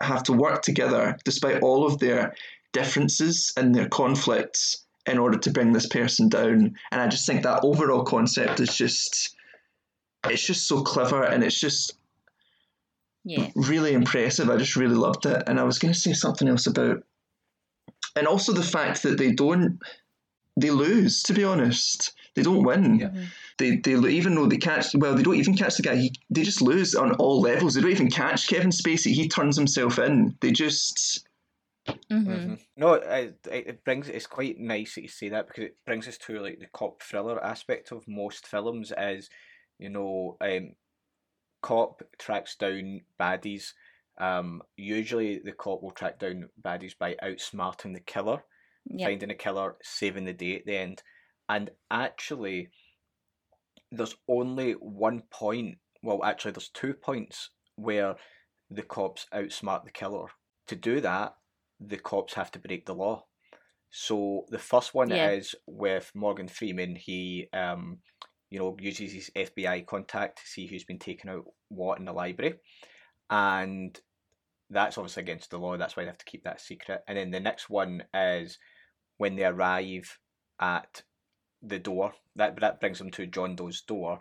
[0.00, 2.34] have to work together despite all of their
[2.72, 6.76] differences and their conflicts in order to bring this person down.
[6.90, 9.34] And I just think that overall concept is just
[10.28, 11.92] it's just so clever and it's just
[13.24, 13.48] Yeah.
[13.54, 14.50] really impressive.
[14.50, 15.42] I just really loved it.
[15.46, 17.04] And I was going to say something else about,
[18.16, 19.78] and also the fact that they don't,
[20.56, 21.22] they lose.
[21.24, 22.98] To be honest, they don't win.
[22.98, 23.08] Yeah.
[23.08, 23.24] Mm-hmm.
[23.58, 25.96] They they even though they catch well, they don't even catch the guy.
[25.96, 27.74] He, they just lose on all levels.
[27.74, 29.12] They don't even catch Kevin Spacey.
[29.12, 30.36] He turns himself in.
[30.40, 31.26] They just
[32.10, 32.60] hmm Mhm.
[32.76, 36.06] No, it, it it brings it's quite nice that you say that because it brings
[36.08, 39.30] us to like the cop thriller aspect of most films is,
[39.78, 40.74] you know, um,
[41.62, 43.72] cop tracks down baddies.
[44.18, 48.42] Um, usually the cop will track down baddies by outsmarting the killer,
[48.86, 49.06] Yeah.
[49.08, 51.02] finding a killer, saving the day at the end.
[51.48, 52.70] And actually,
[53.96, 58.14] there's only one point well, actually, there's two points where
[58.70, 60.28] the cops outsmart the killer.
[60.68, 61.34] To do that,
[61.80, 63.24] the cops have to break the law.
[63.90, 65.30] So the first one Yeah.
[65.30, 66.96] is with Morgan Freeman.
[66.96, 68.02] He, um,
[68.50, 72.12] you know, uses his FBI contact to see who's been taking out what in the
[72.12, 72.60] library,
[73.30, 74.00] and
[74.70, 75.76] that's obviously against the law.
[75.76, 77.02] That's why they have to keep that secret.
[77.08, 78.58] And then the next one is
[79.16, 80.18] when they arrive
[80.60, 81.02] at
[81.68, 82.14] the door.
[82.36, 84.20] That that brings them to John Doe's door.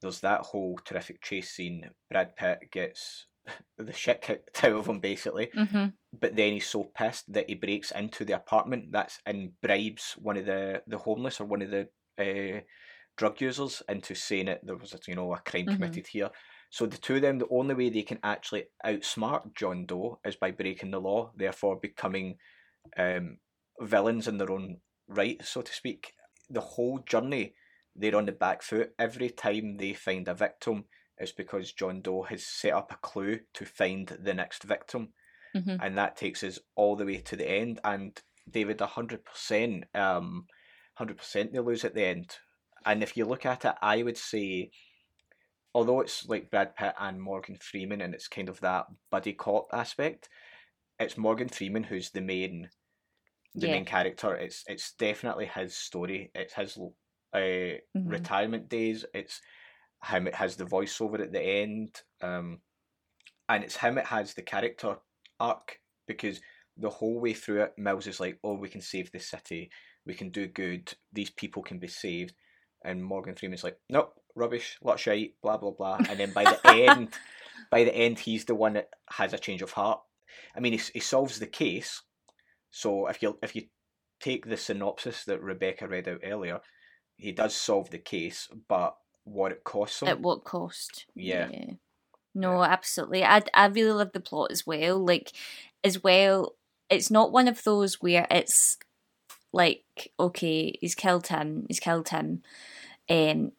[0.00, 1.90] There's that whole terrific chase scene.
[2.10, 3.26] Brad Pitt gets
[3.78, 7.54] the shit kicked out of him basically, hmm but then he's so pissed that he
[7.54, 11.70] breaks into the apartment that's and bribes one of the the homeless or one of
[11.70, 12.60] the uh,
[13.16, 15.68] drug users into saying that there was a, you know a crime Mhm.
[15.68, 16.30] committed here.
[16.70, 20.36] So the two of them, the only way they can actually outsmart John Doe is
[20.36, 22.38] by breaking the law, therefore becoming
[22.96, 23.38] um,
[23.80, 26.14] villains in their own right, so to speak.
[26.50, 27.54] The whole journey,
[27.94, 28.94] they're on the back foot.
[28.98, 30.84] Every time they find a victim,
[31.18, 35.12] it's because John Doe has set up a clue to find the next victim,
[35.54, 37.80] hmm and that takes us all the way to the end.
[37.84, 40.46] And David, hundred percent, um,
[40.94, 42.36] hundred percent, they lose at the end.
[42.86, 44.70] And if you look at it, I would say,
[45.74, 49.68] although it's like Brad Pitt and Morgan Freeman, and it's kind of that buddy cop
[49.72, 50.28] aspect,
[50.98, 52.70] it's Morgan Freeman who's the main,
[53.54, 53.72] the Yeah.
[53.72, 54.34] main character.
[54.34, 56.30] It's it's definitely his story.
[56.34, 57.80] It's his uh, Mhm.
[57.96, 59.04] retirement days.
[59.14, 59.40] It's
[60.04, 60.26] him.
[60.28, 62.62] It has the voiceover at the end, um,
[63.48, 63.98] and it's him.
[63.98, 64.98] It has the character
[65.40, 66.40] arc because
[66.76, 69.70] the whole way through it, Mills is like, "Oh, we can save the city.
[70.06, 70.94] We can do good.
[71.12, 72.34] These people can be saved."
[72.84, 76.44] And Morgan Freeman's like, "Nope, rubbish, lot of shite, blah blah blah." And then by
[76.44, 77.14] the end,
[77.70, 80.00] by the end, he's the one that has a change of heart.
[80.54, 82.02] I mean, he, he solves the case.
[82.70, 83.64] So if you if you
[84.20, 86.60] take the synopsis that Rebecca read out earlier,
[87.16, 90.08] he does solve the case, but what it costs him.
[90.08, 91.06] At what cost?
[91.14, 91.48] Yeah.
[92.34, 93.24] No, absolutely.
[93.24, 95.04] I I really love the plot as well.
[95.04, 95.32] Like,
[95.82, 96.54] as well,
[96.90, 98.78] it's not one of those where it's
[99.52, 102.42] like, okay, he's killed him, he's killed him,
[103.08, 103.52] um,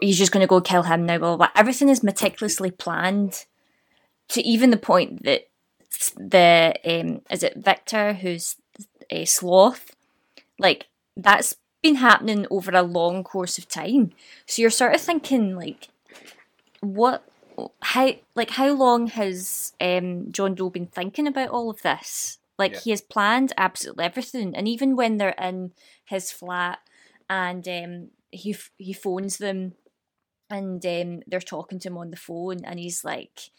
[0.00, 1.18] he's just going to go kill him now.
[1.18, 1.60] Blah, blah, blah.
[1.60, 3.44] Everything is meticulously planned
[4.28, 5.48] to even the point that
[6.16, 8.56] the um, is it Victor who's
[9.10, 9.94] a sloth,
[10.58, 14.12] like that's been happening over a long course of time.
[14.46, 15.88] So you're sort of thinking like,
[16.80, 17.22] what,
[17.80, 22.38] how, like how long has um, John Doe been thinking about all of this?
[22.58, 22.80] Like Yeah.
[22.80, 25.72] he has planned absolutely everything, and even when they're in
[26.04, 26.78] his flat
[27.28, 29.74] and um, he he phones them,
[30.48, 33.50] and um, they're talking to him on the phone, and he's like.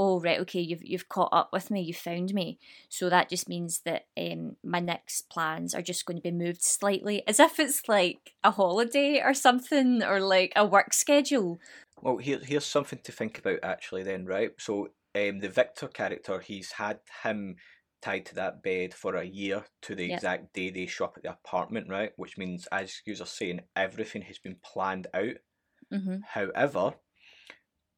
[0.00, 0.60] Oh right, okay.
[0.60, 1.80] You've you've caught up with me.
[1.80, 2.60] you've found me.
[2.88, 6.62] So that just means that um, my next plans are just going to be moved
[6.62, 11.58] slightly, as if it's like a holiday or something, or like a work schedule.
[12.00, 14.52] Well, here, here's something to think about actually, then, right?
[14.58, 17.56] So, um, the Victor character, he's had him
[18.00, 20.16] tied to that bed for a year to the Yep.
[20.16, 22.12] exact day they show up at the apartment, right?
[22.14, 25.38] Which means, as you are saying, everything has been planned out.
[25.92, 26.18] Mm-hmm.
[26.24, 26.94] However,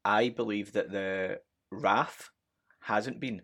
[0.03, 2.29] I believe that the Wrath
[2.81, 3.41] hasn't been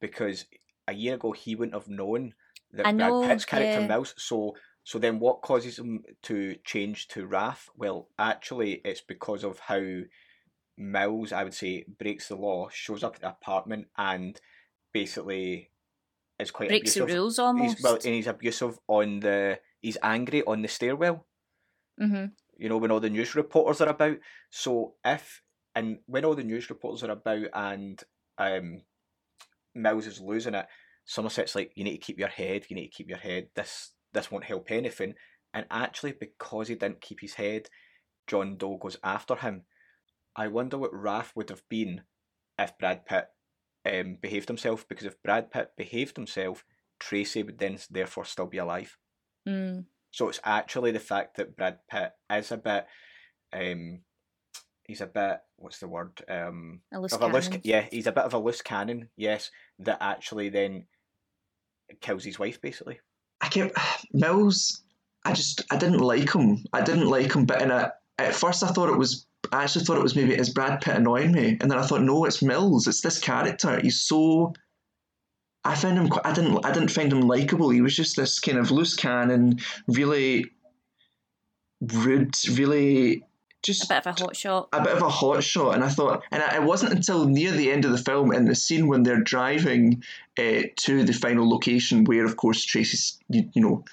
[0.00, 0.46] because
[0.86, 2.34] a year ago he wouldn't have known
[2.72, 3.86] that I know, Brad Pitt's character yeah.
[3.86, 4.14] Mills.
[4.18, 7.68] So, so then what causes him to change to Wrath?
[7.76, 9.82] Well, actually, it's because of how
[10.76, 14.40] Mills, I would say, breaks the law, shows up at the apartment, and
[14.92, 15.70] basically
[16.38, 17.18] is quite Breaks the abusive.
[17.18, 17.82] rules He's, almost.
[17.82, 19.58] well, and he's abusive on the.
[19.80, 21.24] He's angry on the stairwell
[22.00, 22.26] mm-hmm.
[22.56, 24.18] you know, when all the news reporters are about.
[24.50, 25.42] So if
[25.74, 28.02] and when all the news reporters are about and
[28.38, 28.82] um
[29.74, 30.66] Mills is losing it,
[31.04, 33.48] Somerset's like, you need to keep your head, you need to keep your head.
[33.54, 35.14] This this won't help anything.
[35.54, 37.68] And actually, because he didn't keep his head,
[38.26, 39.62] John Doe goes after him.
[40.36, 42.02] I wonder what Wrath would have been
[42.58, 43.28] if Brad Pitt
[43.86, 44.86] um, behaved himself.
[44.88, 46.64] Because if Brad Pitt behaved himself,
[47.00, 48.96] Tracy would then therefore still be alive.
[49.48, 49.86] Mm.
[50.10, 52.86] So it's actually the fact that Brad Pitt is a bit,
[53.52, 54.00] um,
[54.88, 56.20] he's a bit, what's the word?
[56.28, 59.50] Um, A loose of a loose, yeah, he's a bit of a loose cannon, yes,
[59.78, 60.86] that actually then
[62.00, 62.98] kills his wife, basically.
[63.40, 63.76] I kept
[64.12, 64.82] Mills.
[65.24, 66.64] I just I didn't like him.
[66.72, 69.26] I didn't like him, but in a, at first I thought it was.
[69.52, 72.02] I actually thought it was maybe is Brad Pitt annoying me, and then I thought
[72.02, 72.86] no, it's Mills.
[72.86, 73.78] It's this character.
[73.80, 74.52] He's so.
[75.64, 76.08] I found him.
[76.08, 76.64] quite- I didn't.
[76.64, 77.68] I didn't find him likable.
[77.70, 80.46] He was just this kind of loose cannon, really
[81.80, 83.24] rude, really
[83.62, 84.68] just A bit of a hot shot.
[84.72, 87.70] a bit of a hot shot, and I thought, and it wasn't until near the
[87.72, 90.02] end of the film, in the scene when they're driving
[90.38, 93.84] uh, to the final location, where of course Tracy's, you, you know,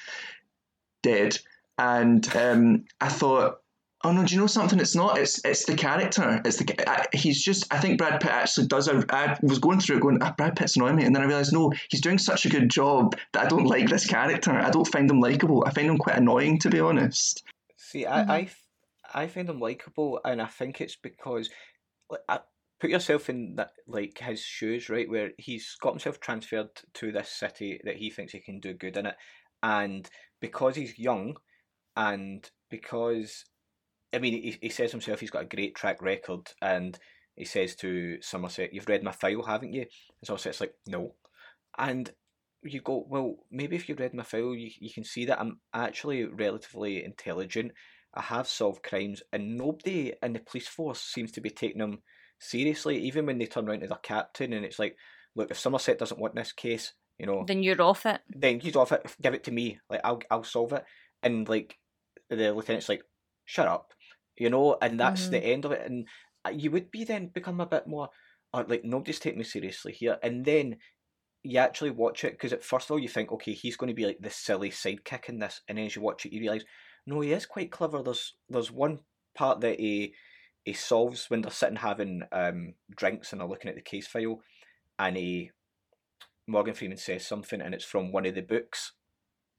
[1.04, 1.38] dead,
[1.78, 3.62] and um, I thought,
[4.04, 4.24] Oh no!
[4.24, 4.80] Do you know something?
[4.80, 5.18] It's not.
[5.18, 6.40] It's it's the character.
[6.46, 6.88] It's the.
[6.88, 7.74] I, he's just.
[7.74, 8.88] I think Brad Pitt actually does.
[8.88, 11.26] A, I was going through it, going, ah, Brad Pitt's annoying me, and then I
[11.26, 14.52] realized no, he's doing such a good job that I don't like this character.
[14.52, 15.64] I don't find him likable.
[15.66, 17.42] I find him quite annoying, to be honest.
[17.78, 18.62] See, I, I, f-
[19.16, 21.50] I find him likable, and I think it's because,
[22.30, 22.40] I,
[22.80, 25.10] put yourself in that like his shoes, right?
[25.10, 28.98] Where he's got himself transferred to this city that he thinks he can do good
[28.98, 29.16] in it,
[29.64, 30.08] and
[30.42, 31.38] because he's young,
[31.96, 33.46] and because,
[34.14, 37.00] I mean, he, he says himself he's got a great track record, and
[37.36, 41.16] he says to Somerset, "You've read my file, haven't you?" And Somerset's like, "No,"
[41.78, 42.12] and
[42.64, 45.60] you go, well, maybe if you read my file, you, you can see that I'm
[45.74, 47.72] actually relatively intelligent.
[48.16, 52.02] I have solved crimes, and nobody in the police force seems to be taking them
[52.40, 52.98] seriously.
[53.00, 54.96] Even when they turn around to their captain, and it's like,
[55.36, 58.22] look, if Somerset doesn't want this case, you know, Then you're off it.
[58.30, 59.16] then you're off it.
[59.22, 59.80] Give it to me.
[59.90, 60.84] Like I'll I'll solve it.
[61.24, 61.78] And like
[62.30, 63.04] the lieutenant's like,
[63.46, 63.94] shut up,
[64.38, 64.78] you know.
[64.82, 65.90] And that's the end of it.
[65.90, 66.08] And
[66.60, 68.10] you would be then become a bit more,
[68.54, 70.18] uh, like nobody's taking me seriously here.
[70.22, 70.78] And then
[71.44, 73.94] you actually watch it because at first of all you think, okay, he's going to
[73.94, 76.66] be like this silly sidekick in this, and then as you watch it, you realize,
[77.06, 78.02] no, he is quite clever.
[78.04, 79.00] There's there's one
[79.36, 80.14] part that he
[80.64, 84.42] he solves when they're sitting having um, drinks and they're looking at the case file,
[85.00, 85.52] and he
[86.48, 88.94] Morgan Freeman says something, and it's from one of the books,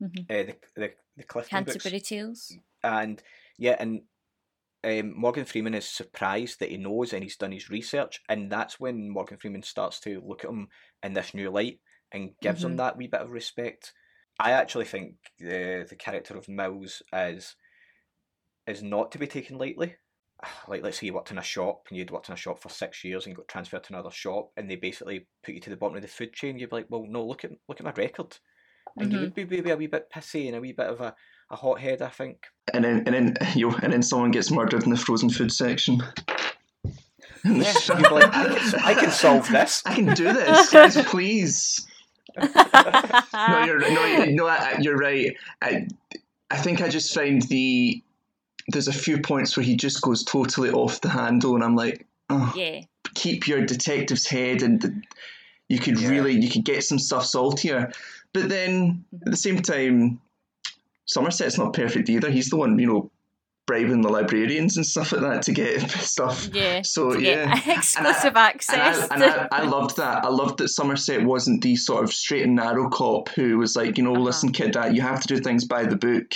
[0.02, 0.22] Mhm.
[0.30, 2.59] uh, the the the Clifton books, Canterbury Tales.
[2.82, 3.22] and
[3.59, 4.02] yeah, and
[4.85, 8.78] um, Morgan Freeman is surprised that he knows and he's done his research, and that's
[8.78, 10.68] when Morgan Freeman starts to look at him
[11.02, 11.80] in this new light
[12.12, 12.76] and gives him Mhm.
[12.76, 13.92] that wee bit of respect.
[14.38, 17.57] I actually think the the character of Mills is
[18.66, 19.94] is not to be taken lightly.
[20.68, 22.68] Like, let's say you worked in a shop and you'd worked in a shop for
[22.68, 25.77] six years and got transferred to another shop, and they basically put you to the
[25.77, 26.59] bottom of the food chain.
[26.59, 28.37] You'd be like, well, no, look at look at my record,
[28.99, 29.22] and you Mhm.
[29.22, 31.14] would be maybe a wee bit pissy and a wee bit of a,
[31.51, 32.38] a hothead, I think.
[32.75, 36.03] And then and then you and then someone gets murdered in the frozen food section.
[37.44, 39.83] Yeah, you'd be like, I can, I can solve this.
[39.87, 40.96] I can do this, guys.
[41.05, 41.87] Please.
[43.33, 45.37] no, you're no, you- no, I- I- you're right.
[45.62, 45.88] I,
[46.51, 48.03] I think I just find the
[48.68, 52.07] there's a few points where he just goes totally off the handle, and I'm like,
[52.31, 52.81] oh, yeah.
[53.14, 55.03] keep your detective's head, and the,
[55.68, 56.09] you could Yeah.
[56.11, 57.92] really you could get some stuff saltier.
[58.33, 60.20] But then at the same time,
[61.07, 62.31] Somerset's not perfect either.
[62.31, 63.11] He's the one, you know,
[63.66, 66.48] bribing the librarians and stuff like that to get stuff.
[66.52, 66.83] Yeah.
[66.83, 69.09] So to yeah, get exclusive And I- access.
[69.11, 70.24] And, I, and I, I loved that.
[70.24, 73.98] I loved that Somerset wasn't the sort of straight and narrow cop who was like,
[73.98, 74.22] you know, Uh-huh.
[74.22, 76.33] listen, kid, that you have to do things by the book.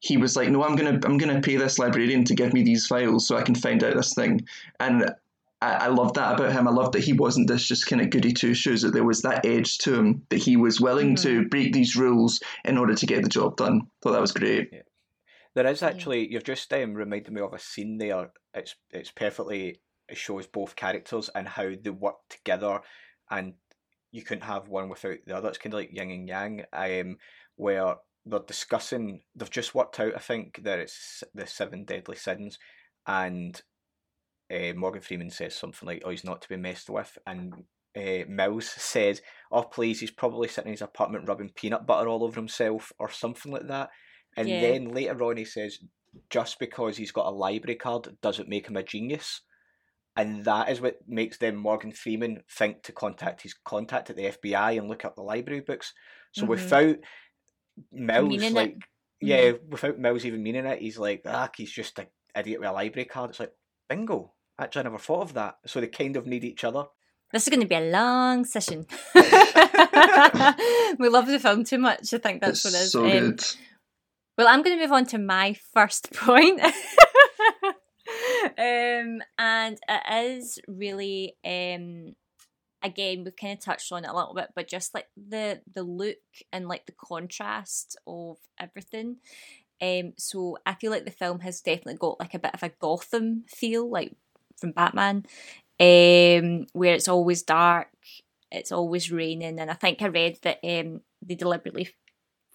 [0.00, 2.86] He was like, no, I'm gonna, I'm gonna pay this librarian to give me these
[2.86, 4.46] files so I can find out this thing.
[4.78, 5.10] And
[5.62, 6.68] I, I loved that about him.
[6.68, 8.82] I loved that he wasn't this just kind of goody two shoes.
[8.82, 10.22] That there was that edge to him.
[10.28, 11.22] That he was willing Mm-hmm.
[11.44, 13.86] to break these rules in order to get the job done.
[14.02, 14.70] Thought that was great.
[15.56, 18.30] There is actually you've just um, reminded me of a scene there.
[18.52, 22.80] It's it's perfectly it shows both characters and how they work together,
[23.30, 23.54] and
[24.12, 25.48] you couldn't have one without the other.
[25.48, 26.64] It's kind of like yin and yang.
[26.74, 27.16] Um,
[27.56, 27.94] where
[28.26, 30.12] they're discussing, they've just worked out.
[30.14, 32.58] I think that it's the seven deadly sins,
[33.06, 33.58] and
[34.54, 37.64] uh, Morgan Freeman says something like, "Oh, he's not to be messed with," and
[37.96, 42.24] uh, Mills says, "Oh, please, he's probably sitting in his apartment rubbing peanut butter all
[42.24, 43.88] over himself or something like that."
[44.36, 44.60] And Yeah.
[44.60, 45.78] then later on, he says,
[46.30, 49.42] "Just because he's got a library card doesn't make him a genius."
[50.16, 54.26] And that is what makes then Morgan Freeman think to contact his contact at the
[54.26, 55.92] FBI and look up the library books.
[56.32, 56.48] So Mhm.
[56.48, 56.96] without
[57.92, 58.54] Mills, Meaning it.
[58.54, 58.76] like
[59.20, 62.06] yeah, without Mills even meaning it, he's like, ah, he's just an
[62.38, 63.30] idiot with a library card.
[63.30, 63.52] It's like,
[63.88, 64.34] bingo.
[64.58, 65.56] Actually, I never thought of that.
[65.66, 66.84] So they kind of need each other.
[67.32, 68.86] This is going to be a long session.
[69.14, 72.12] we love the film too much.
[72.14, 72.92] I think that's it's what it is.
[72.92, 73.44] so Um, good.
[74.36, 76.60] Well, I'm going to move on to my first point.
[76.62, 76.72] um,
[79.38, 82.14] and it is really, um,
[82.82, 85.82] again, we've kind of touched on it a little bit, but just like the the
[85.82, 86.18] look
[86.52, 89.16] and like the contrast of everything.
[89.80, 92.70] Um, so I feel like the film has definitely got like a bit of a
[92.80, 94.14] Gotham feel, like
[94.58, 95.26] from Batman,
[95.80, 97.88] um, where it's always dark,
[98.50, 101.88] it's always raining, and I think I read that um, they deliberately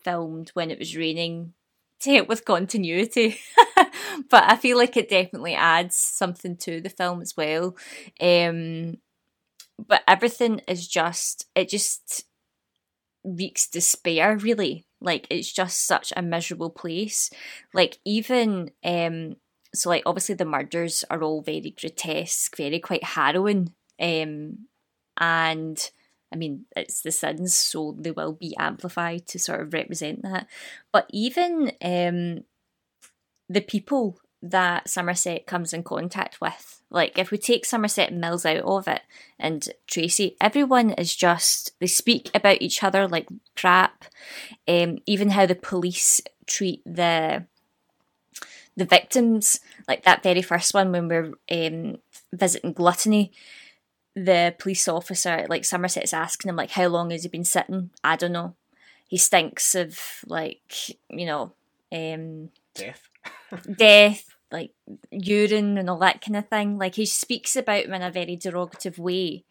[0.03, 1.53] filmed when it was raining
[2.03, 3.39] to help with continuity.
[4.29, 7.75] but I feel like it definitely adds something to the film as well.
[8.19, 8.97] Um,
[9.87, 12.25] but everything is just it just
[13.23, 17.29] reeks despair really like it's just such a miserable place
[17.73, 19.35] like even um
[19.73, 24.57] so like obviously the murders are all very grotesque very quite harrowing um
[25.19, 25.91] and
[26.31, 30.47] I mean, it's the sins, so they will be amplified to sort of represent that.
[30.91, 32.43] But even um,
[33.49, 36.81] the people that Somerset comes in contact with.
[36.89, 39.01] Like, if we take Somerset Mills out of it
[39.39, 44.05] and Tracy, everyone is just, they speak about each other like crap.
[44.67, 47.45] Um, even how the police treat the
[48.77, 51.97] the victims, like that very first one when we're um,
[52.31, 53.33] visiting Gluttony,
[54.15, 57.91] the police officer, like Somerset's asking him, like, how long has he been sitting?
[58.03, 58.55] I don't know.
[59.07, 61.53] He stinks of, like, you know,
[61.91, 63.09] um, Death.
[63.77, 64.71] death, like
[65.11, 66.77] urine and all that kind of thing.
[66.77, 69.43] Like he speaks about him in a very derogative way.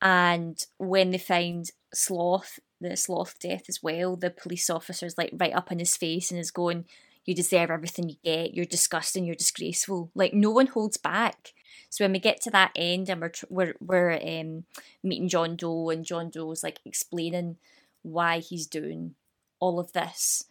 [0.00, 5.54] And when they find sloth, the sloth death as well, the police officer's like right
[5.54, 6.86] up in his face and is going,
[7.24, 8.54] You deserve everything you get.
[8.54, 9.24] You're disgusting.
[9.24, 10.10] You're disgraceful.
[10.14, 11.52] Like no one holds back.
[11.90, 14.64] So when we get to that end and we're we're, we're um,
[15.02, 17.56] meeting John Doe and John Doe's like explaining
[18.02, 19.14] why he's doing
[19.60, 20.44] all of this,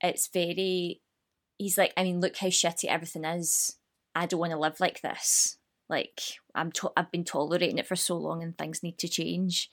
[0.00, 1.00] it's very
[1.58, 3.76] he's like, I mean, look how shitty everything is.
[4.14, 5.58] I don't want to live like this.
[5.88, 6.20] Like
[6.54, 9.70] I'm, to- I've been tolerating it for so long, and things need to change.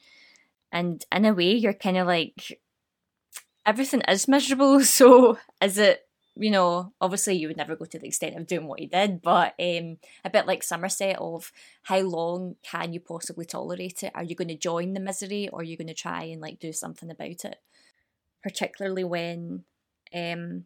[0.71, 2.59] And in a way, you're kind of like,
[3.65, 4.79] everything is miserable.
[4.83, 6.07] So is it?
[6.35, 9.21] You know, obviously, you would never go to the extent of doing what he did,
[9.21, 11.51] but um, a bit like Somerset of
[11.83, 14.11] how long can you possibly tolerate it?
[14.15, 16.59] Are you going to join the misery, or are you going to try and like
[16.59, 17.57] do something about it?
[18.41, 19.65] Particularly when
[20.13, 20.65] um,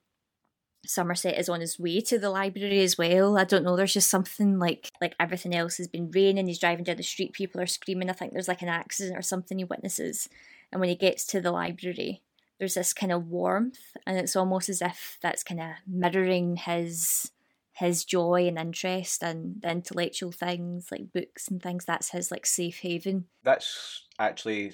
[0.86, 3.38] Somerset is on his way to the library as well.
[3.38, 3.76] I don't know.
[3.76, 6.48] There's just something like like everything else has been raining.
[6.48, 7.34] He's driving down the street.
[7.34, 8.10] People are screaming.
[8.10, 10.30] I think there's like an accident or something he witnesses.
[10.72, 12.22] And when he gets to the library,
[12.60, 17.32] there's this kind of warmth, and it's almost as if that's kind of mirroring his
[17.74, 21.86] his joy and interest and the intellectual things like books and things.
[21.86, 23.26] That's his like safe haven.
[23.44, 24.74] That's actually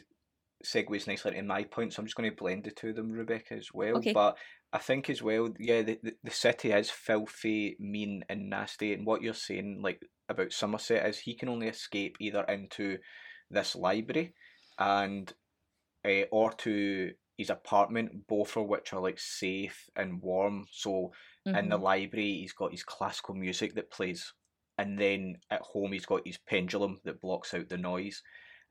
[0.64, 3.12] segues nicely into my point, so I'm just going to blend the two of them,
[3.12, 3.98] Rebecca, as well.
[3.98, 4.14] Okay.
[4.14, 4.38] But
[4.72, 8.94] I think as well, yeah, the, the, the city is filthy, mean, and nasty.
[8.94, 12.98] And what you're saying, like about Somerset, is he can only escape either into
[13.52, 14.34] this library
[14.80, 15.32] and
[16.06, 20.68] uh, or to his apartment, both of which are like safe and warm.
[20.72, 21.14] So
[21.54, 21.80] in the Mhm.
[21.80, 24.34] library, he's got his classical music that plays,
[24.78, 28.22] and then at home, he's got his pendulum that blocks out the noise.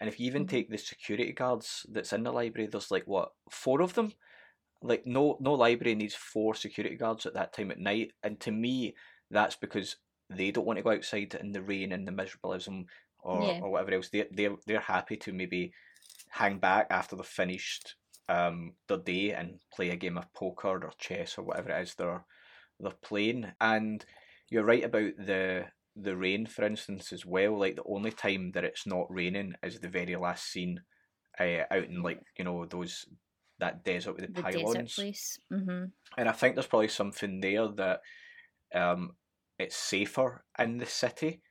[0.01, 0.47] And if you even Mhm.
[0.47, 4.13] take the security guards that's in the library, there's like what four of them.
[4.83, 8.13] Like no no library needs four security guards at that time at night.
[8.23, 8.97] And to me,
[9.31, 9.97] that's because
[10.29, 12.87] they don't want to go outside in the rain and the miserableism
[13.21, 13.63] or, Yeah.
[13.63, 14.11] or whatever else.
[14.11, 15.73] They they're they're happy to maybe
[16.31, 17.97] hang back after they've finished
[18.29, 21.95] um their day and play a game of poker or chess or whatever it is
[21.95, 22.25] they're
[22.81, 23.53] they're playing.
[23.61, 24.05] And
[24.51, 27.59] you're right about the the rain, for instance, as well.
[27.59, 30.85] Like the only time that it's not raining is the very last scene,
[31.41, 33.07] uh, out in like you know those
[33.59, 34.97] that desert with the, The pylons.
[34.97, 35.39] place.
[35.49, 35.85] hmm
[36.17, 38.01] And I think there's probably something there that
[38.75, 39.17] um,
[39.59, 41.43] it's safer in the city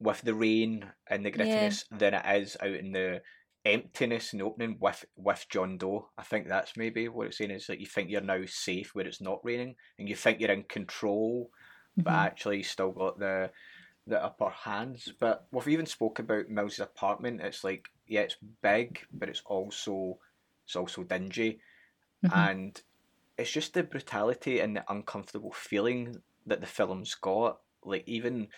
[0.00, 1.76] with the rain and the Yeah.
[1.76, 3.22] grittiness than it is out in the
[3.66, 6.10] emptiness and the opening with with John Doe.
[6.18, 9.06] I think that's maybe what it's saying is that you think you're now safe where
[9.06, 11.50] it's not raining and you think you're in control,
[12.04, 12.26] but Mhm.
[12.26, 13.52] actually you still got the
[14.06, 15.12] the upper hands.
[15.20, 17.40] But we've even spoke about Mills's apartment.
[17.42, 20.20] It's like yeah, it's big, but it's also
[20.66, 21.60] it's also dingy
[22.22, 22.50] Mhm.
[22.50, 22.80] and
[23.38, 27.60] it's just the brutality and the uncomfortable feeling that the film's got.
[27.84, 28.48] Like even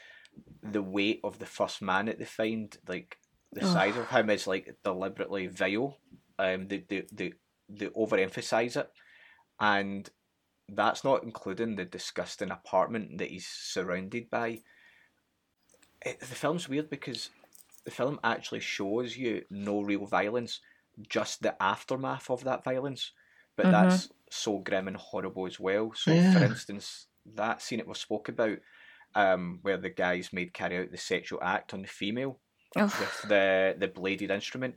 [0.63, 3.19] the weight of the first man that they find, like
[3.53, 3.65] the Ugh.
[3.65, 5.99] size of him is like deliberately vile.
[6.39, 7.33] Um, they they they,
[7.69, 8.91] they overemphasize it,
[9.61, 10.09] and
[10.69, 14.63] that's not including the disgusting apartment that he's surrounded by.
[16.05, 17.31] It, the film's weird because
[17.85, 20.61] the film actually shows you no real violence,
[21.09, 23.13] just the aftermath of that violence.
[23.57, 23.71] But Mhm.
[23.71, 25.93] that's so grim and horrible as well.
[25.95, 28.59] So, for instance, that scene that we spoke about,
[29.15, 32.41] um, where the guys made carry out the sexual act on the female
[32.77, 32.93] Ugh.
[33.01, 34.77] with the the bladed instrument,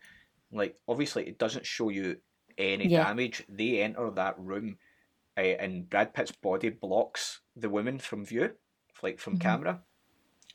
[0.51, 2.17] like obviously it doesn't show you
[2.57, 3.03] any Yeah.
[3.03, 3.43] damage.
[3.49, 4.77] They enter that room,
[5.37, 8.55] uh, and Brad Pitt's body blocks the woman from view,
[9.01, 9.41] like from Mhm.
[9.41, 9.83] camera,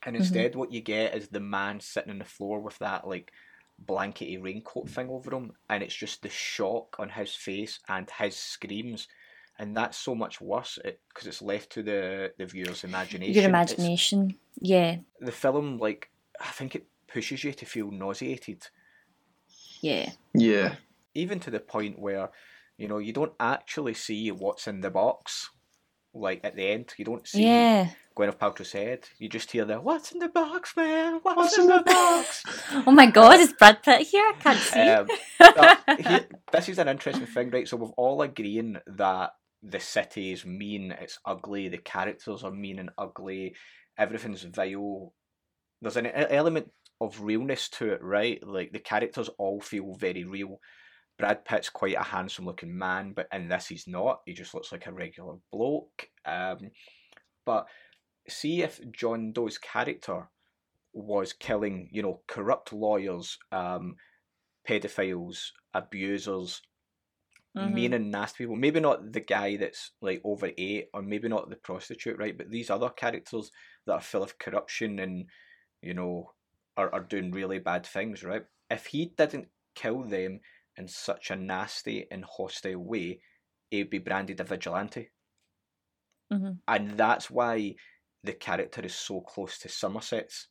[0.04, 0.20] and Mhm.
[0.20, 3.32] instead what you get is the man sitting on the floor with that like
[3.78, 8.34] blankety raincoat thing over him, and it's just the shock on his face and his
[8.36, 9.08] screams.
[9.58, 13.32] And that's so much worse because it's left to the, the viewer's imagination.
[13.34, 14.38] Your It's- imagination.
[14.60, 14.98] Yeah.
[15.20, 16.10] the film, like,
[16.40, 18.66] I think it pushes you to feel nauseated,
[19.80, 20.10] Yeah.
[20.34, 20.76] Yeah.
[21.14, 22.30] even to the point where,
[22.76, 25.50] you know, you don't actually see what's in the box.
[26.14, 27.90] Like at the end, you don't see Yeah.
[28.16, 29.06] Gwyneth Paltrow's head.
[29.18, 31.20] You just hear the "What's in the box, man?
[31.22, 32.42] What's, in the box?"
[32.86, 34.24] Oh my god, is Brad Pitt here?
[34.26, 34.80] I can't see.
[34.80, 35.06] Um,
[35.38, 37.68] but here- this is an interesting thing, right?
[37.68, 39.32] So we're all agreeing that
[39.62, 43.54] the city is mean, it's ugly, the characters are mean and ugly,
[43.98, 45.12] everything's vile.
[45.82, 46.70] There's an element
[47.00, 48.40] of realness to it, right?
[48.46, 50.60] Like the characters all feel very real.
[51.18, 54.20] Brad Pitt's quite a handsome looking man, but in this he's not.
[54.26, 56.08] He just looks like a regular bloke.
[56.24, 56.70] Um,
[57.44, 57.66] but
[58.28, 60.28] see if John Doe's character
[60.92, 63.96] was killing, you know, corrupt lawyers, um,
[64.68, 66.60] pedophiles, abusers,
[67.54, 68.56] mean and nasty people.
[68.56, 72.36] Maybe not the guy that's like over eight, or maybe not the prostitute, right?
[72.36, 73.50] But these other characters
[73.86, 75.26] that are full of corruption and
[75.82, 76.32] you know
[76.76, 78.46] are, are doing really bad things, right?
[78.70, 80.40] If he didn't kill them
[80.76, 83.22] in such a nasty and hostile way,
[83.70, 85.10] he'd be branded a vigilante.
[86.30, 86.60] Mhm.
[86.68, 87.76] And that's why
[88.22, 90.48] the character is so close to Somerset's,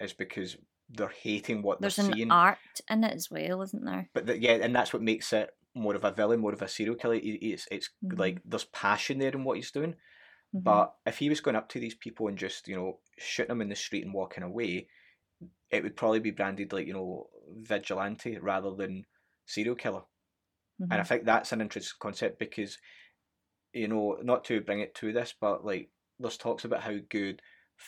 [0.00, 0.56] is because
[0.88, 4.10] they're hating what There's they're an art in it as well, isn't there?
[4.14, 6.68] But the, yeah, and that's what makes it more of a villain, more of a
[6.68, 7.14] serial killer.
[7.14, 8.18] He- It's it's Mhm.
[8.18, 9.96] like there's passion there in what he's doing.
[10.52, 10.82] Mhm.
[10.82, 13.62] But if he was going up to these people and just you know shooting them
[13.62, 14.88] in the street and walking away,
[15.70, 19.06] it would probably be branded like you know vigilante rather than
[19.46, 20.04] serial killer.
[20.90, 21.06] And I Mhm.
[21.06, 22.78] think that's an interesting concept because,
[23.72, 27.42] you know, not to bring it to this, but like there's talks about how good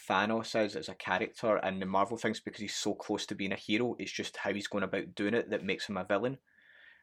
[0.08, 3.52] Thanos is as a character and the Marvel things because he's so close to being
[3.52, 3.96] a hero.
[3.98, 6.38] It's just how he's going about doing it that makes him a villain.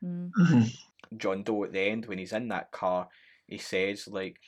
[0.04, 0.34] Mm.
[0.38, 0.78] Mhm.
[1.18, 3.10] John Doe at the end when he's in that car,
[3.48, 4.40] he says like,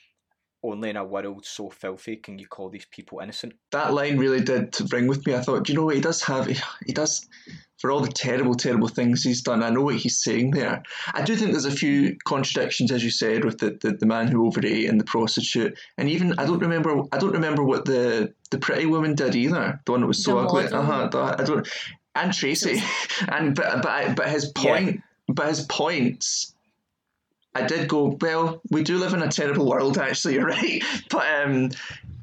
[0.64, 4.42] "Only in a world so filthy can you call these people innocent." That line really
[4.42, 5.36] did ring with me.
[5.36, 6.48] I thought, do you know what he does have?
[6.48, 7.28] He, he does,
[7.84, 9.62] for all the terrible, terrible things he's done.
[9.62, 10.84] I know what he's saying there.
[11.14, 14.30] I do think there's a few contradictions, as you said, with the, the, the man
[14.30, 17.04] who overate and the prostitute, and even I don't remember.
[17.12, 19.82] I don't remember what the the pretty woman did either.
[19.86, 20.66] The one that was so The ugly.
[20.68, 21.36] Uh huh.
[21.38, 21.68] I don't.
[22.16, 22.82] And Tracy,
[23.28, 26.53] and but but but his point, but his points.
[27.56, 30.84] I did go, well, we do live in a terrible world, actually, you're right.
[31.10, 31.70] But um,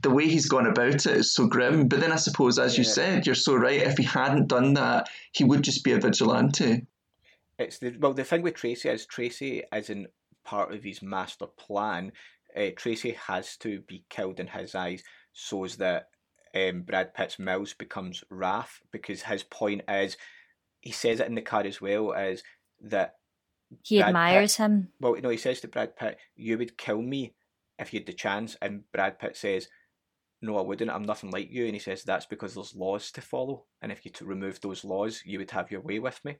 [0.03, 1.89] the way he's gone about it is so grim.
[1.89, 2.91] But then I suppose, as you Yeah.
[2.91, 3.81] said, you're so right.
[3.83, 6.87] If he hadn't done that, he would just be a vigilante.
[7.59, 10.09] It's the well the thing with Tracy is Tracy isn't
[10.45, 12.13] part of his master plan.
[12.57, 15.03] Uh, Tracy has to be killed in his eyes
[15.35, 16.09] so as that
[16.55, 20.17] um, Brad Pitt's Mills becomes Wrath because his point is
[20.81, 22.43] he says it in the car as well is
[22.81, 23.17] that
[23.83, 24.89] He Brad admires him.
[25.01, 27.35] well no he says to Brad Pitt you would kill me
[27.79, 29.69] if you had the chance and Brad Pitt says
[30.43, 33.21] no I wouldn't I'm nothing like you and he says that's because there's laws to
[33.21, 36.37] follow and if you to remove those laws you would have your way with me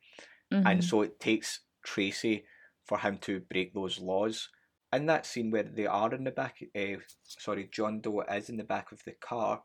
[0.51, 0.85] and Mhm.
[0.85, 2.45] so it takes Tracy
[2.87, 4.49] for him to break those laws.
[4.93, 8.57] In that scene where they are in the back, uh, sorry, John Doe is in
[8.57, 9.63] the back of the car.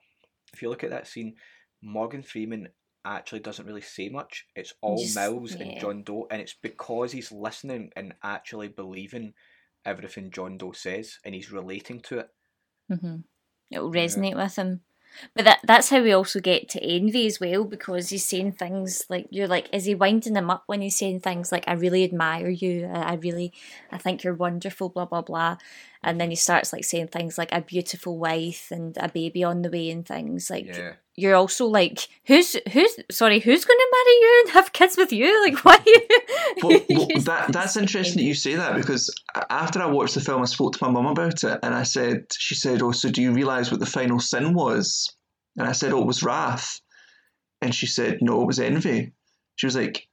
[0.54, 1.36] If you look at that scene,
[1.82, 2.70] Morgan Freeman
[3.06, 4.46] actually doesn't really say much.
[4.56, 5.80] It's all Just- Mills and.
[5.80, 9.34] John Doe, and it's because he's listening and actually believing
[9.86, 12.30] everything John Doe says, and he's relating to it.
[12.92, 13.16] Mm-hmm.
[13.72, 14.82] It'll resonate with him.
[15.34, 19.06] But that that's how we also get to envy as well, because he's saying things
[19.10, 22.04] like you're like, is he winding him up when he's saying things like, I really
[22.04, 23.54] admire you, I I really
[23.92, 25.56] I think you're wonderful, blah blah blah.
[26.06, 29.64] And then he starts like saying things like a beautiful wife and a baby on
[29.64, 30.52] the way and things.
[30.52, 30.94] Like yeah.
[31.16, 35.44] you're also like, who's who's sorry, who's gonna marry you and have kids with you?
[35.44, 35.78] Like why
[36.62, 39.14] Well, well, that that's interesting that you say that because
[39.50, 42.28] after I watched the film, I spoke to my mum about it, and I said,
[42.32, 45.12] she said, "Oh, so do you realise what the final sin was?"
[45.58, 46.82] And I said, "Oh, it was wrath,"
[47.64, 49.14] and she said, "No, it was envy."
[49.56, 50.08] She was like,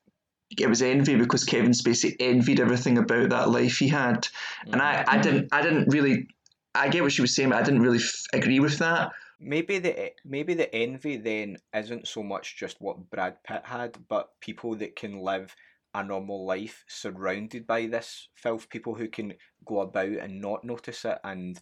[0.58, 4.28] "It was envy because Kevin Spacey envied everything about that life he had,"
[4.66, 5.20] and I, I mm-hmm.
[5.22, 6.26] didn't, I didn't really,
[6.74, 9.12] I get what she was saying, but I didn't really f- agree with that.
[9.40, 14.30] Maybe the maybe the envy then isn't so much just what Brad Pitt had, but
[14.40, 15.54] people that can live
[15.94, 19.34] a normal life surrounded by this filth, people who can
[19.66, 21.58] go about and not notice it, and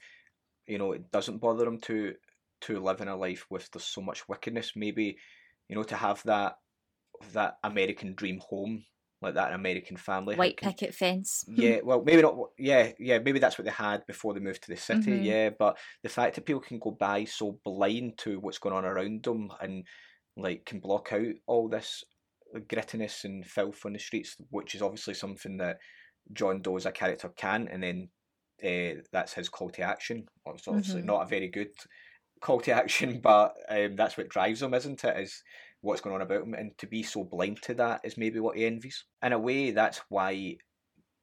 [0.67, 2.15] you know it doesn't bother them to
[2.63, 4.73] to live in a life with there's so much wickedness.
[4.77, 5.17] Maybe
[5.69, 6.59] you know to have that
[7.33, 8.85] that American dream home,
[9.23, 11.45] like that American family, white can- picket fence?
[11.49, 12.37] yeah, well, maybe not.
[12.59, 15.11] Yeah, yeah, maybe that's what they had before they moved to the city.
[15.21, 15.25] Mhm.
[15.25, 18.85] Yeah, but the fact that people can go by so blind to what's going on
[18.85, 19.87] around them and
[20.37, 22.03] like can block out all this
[22.55, 25.79] grittiness and filth on the streets, which is obviously something that
[26.33, 28.09] John Doe as a character can, and then
[28.65, 30.27] uh, that's his call to action.
[30.47, 31.07] It's obviously Mhm.
[31.07, 31.73] not a very good
[32.41, 35.19] call to action, but um, that's what drives him, isn't it?
[35.21, 35.43] Is
[35.81, 38.57] what's going on about him, and to be so blind to that is maybe what
[38.57, 39.05] he envies.
[39.23, 40.59] In a way, that's why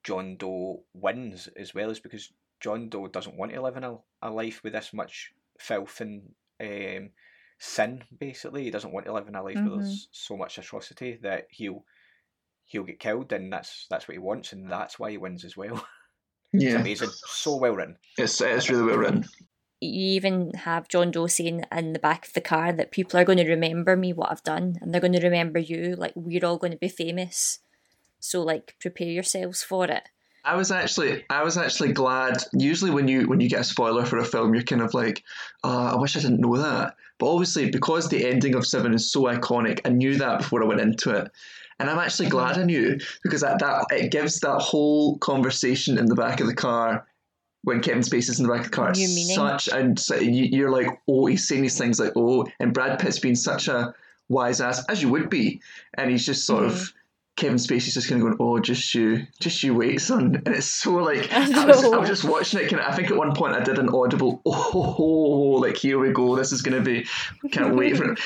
[0.03, 3.97] John Doe wins as well, is because John Doe doesn't want to live in a,
[4.21, 7.11] a life with this much filth and um,
[7.59, 8.03] sin.
[8.17, 11.47] Basically, he doesn't want to live in a life where there's so much atrocity that
[11.51, 11.83] he'll
[12.65, 15.57] he'll get killed, and that's that's what he wants, and that's why he wins as
[15.57, 15.85] well.
[16.59, 17.09] It's Yeah, amazing.
[17.11, 17.97] So well written.
[18.17, 19.25] it's it's really well written.
[19.79, 23.25] You even have John Doe saying in the back of the car that people are
[23.25, 25.95] going to remember me what I've done, and they're going to remember you.
[25.95, 27.59] Like we're all going to be famous,
[28.19, 30.09] so like prepare yourselves for it.
[30.47, 32.37] I was actually I was actually glad.
[32.53, 35.23] Usually when you when you get a spoiler for a film, you're kind of like,
[35.63, 36.95] oh, I wish I didn't know that.
[37.19, 40.67] But obviously, because the ending of Seven is so iconic, I knew that before I
[40.67, 41.29] went into it.
[41.79, 42.61] And I'm actually glad mm-hmm.
[42.61, 46.55] I knew because that, that it gives that whole conversation in the back of the
[46.55, 47.05] car
[47.67, 49.35] when Kevin Spacey's in the back of the car New meaning.
[49.35, 52.97] such and so you, you're like oh he's saying these things like oh and Brad
[52.97, 53.93] Pitt's been such a
[54.29, 55.61] wise ass as you would be
[55.95, 56.93] and he's just sort of
[57.35, 60.65] Kevin Spacey's just kind of going oh just you just you wait son and it's
[60.65, 63.17] so like I I was, I was just watching it kind of, I think at
[63.17, 66.89] one point I did an audible oh like here we go this is going to
[66.89, 67.05] be
[67.51, 68.19] can't wait for it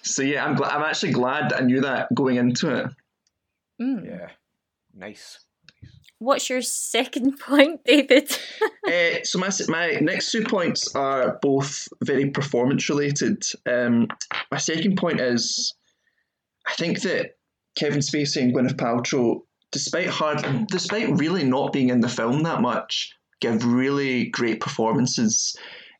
[0.00, 2.90] so yeah I'm glad I'm actually glad that I knew that going into it
[3.80, 4.06] Mm.
[4.06, 4.28] Yeah.
[4.94, 5.45] Nice.
[6.18, 8.30] What's your second point, David?
[8.88, 13.42] uh, so my my next two points are both very performance related.
[13.66, 14.08] Um,
[14.50, 15.74] my second point is,
[16.66, 17.36] I think that
[17.76, 22.62] Kevin Spacey and Gwyneth Paltrow, despite hard, despite really not being in the film that
[22.62, 25.56] much, give really great performances.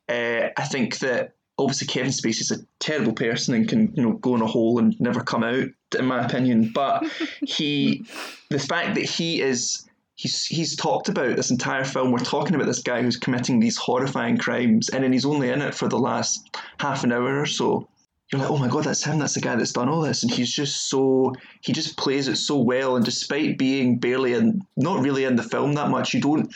[0.09, 4.35] Uh, I think that obviously Kevin Spacey's a terrible person and can you know go
[4.35, 5.67] in a hole and never come out,
[5.97, 6.71] in my opinion.
[6.73, 7.05] But
[7.41, 8.05] he,
[8.49, 12.11] the fact that he is he's he's talked about this entire film.
[12.11, 15.61] We're talking about this guy who's committing these horrifying crimes, and then he's only in
[15.61, 17.87] it for the last half an hour or so.
[18.31, 19.19] You're like, oh my god, that's him.
[19.19, 22.35] That's the guy that's done all this, and he's just so he just plays it
[22.35, 22.97] so well.
[22.97, 26.53] And despite being barely and not really in the film that much, you don't.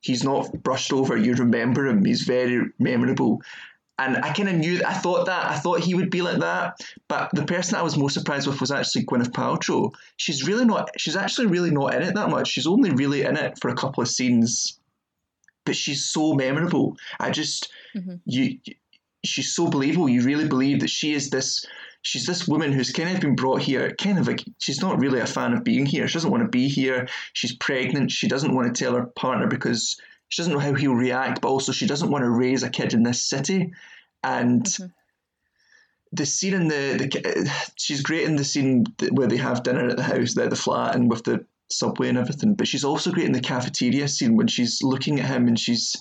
[0.00, 1.16] He's not brushed over.
[1.16, 2.04] You remember him.
[2.04, 3.42] He's very memorable.
[3.98, 6.80] And I kind of knew, I thought that, I thought he would be like that.
[7.08, 9.90] But the person I was most surprised with was actually Gwyneth Paltrow.
[10.18, 12.48] She's really not, she's actually really not in it that much.
[12.48, 14.78] She's only really in it for a couple of scenes.
[15.64, 16.96] But she's so memorable.
[17.18, 18.20] I just, Mhm.
[18.26, 18.58] you,
[19.24, 20.08] she's so believable.
[20.10, 21.64] You really believe that she is this,
[22.02, 25.20] she's this woman who's kind of been brought here, kind of like, she's not really
[25.20, 26.06] a fan of being here.
[26.06, 27.08] She doesn't want to be here.
[27.32, 28.10] She's pregnant.
[28.12, 29.96] She doesn't want to tell her partner because
[30.28, 32.94] she doesn't know how he'll react, but also she doesn't want to raise a kid
[32.94, 33.72] in this city.
[34.24, 34.92] And Mhm.
[36.12, 39.96] the scene in the, the she's great in the scene where they have dinner at
[39.96, 42.54] the house, there, the flat, and with the subway and everything.
[42.54, 45.96] But she's also great in the cafeteria scene when she's looking at him and she's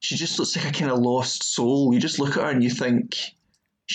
[0.00, 1.94] she just looks like a kind of lost soul.
[1.94, 3.34] You just look at her and you think.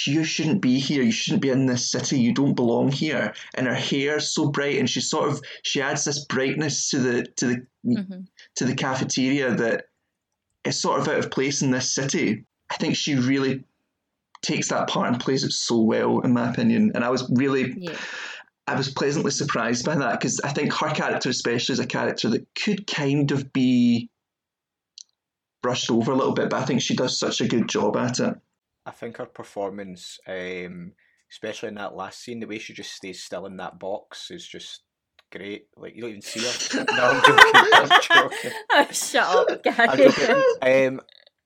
[0.05, 1.01] You shouldn't be here.
[1.01, 2.19] You shouldn't be in this city.
[2.19, 3.33] You don't belong here.
[3.55, 7.23] And her hair's so bright, and she sort of she adds this brightness to the
[7.37, 8.19] to the hmm
[8.55, 9.85] to the cafeteria that
[10.65, 12.45] is sort of out of place in this city.
[12.71, 13.63] I think she really
[14.41, 16.91] takes that part and plays it so well, in my opinion.
[16.95, 17.97] And I was really, Yeah.
[18.67, 22.29] I was pleasantly surprised by that because I think her character, especially, is a character
[22.29, 24.09] that could kind of be
[25.61, 28.19] brushed over a little bit, but I think she does such a good job at
[28.19, 28.35] it.
[28.87, 30.93] I think her performance, um,
[31.29, 34.47] especially in that last scene, the way she just stays still in that box is
[34.47, 34.83] just
[35.29, 35.67] great.
[35.75, 36.85] Like you don't even see her.
[36.95, 37.51] no, I'm joking.
[37.73, 38.51] I'm joking.
[38.71, 40.87] Oh, shut up, Gary.
[40.87, 41.01] Um,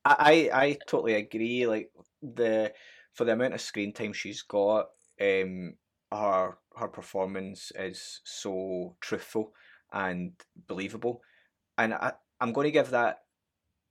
[0.05, 1.65] I, I I totally agree.
[1.65, 1.89] Like
[2.21, 2.73] the
[3.13, 4.89] for the amount of screen time she's got,
[5.19, 5.73] um,
[6.11, 9.51] her her performance is so truthful
[9.91, 10.33] and
[10.67, 11.21] believable,
[11.79, 13.17] and I I'm going to give that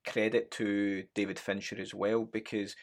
[0.07, 2.75] credit to David Fincher as well because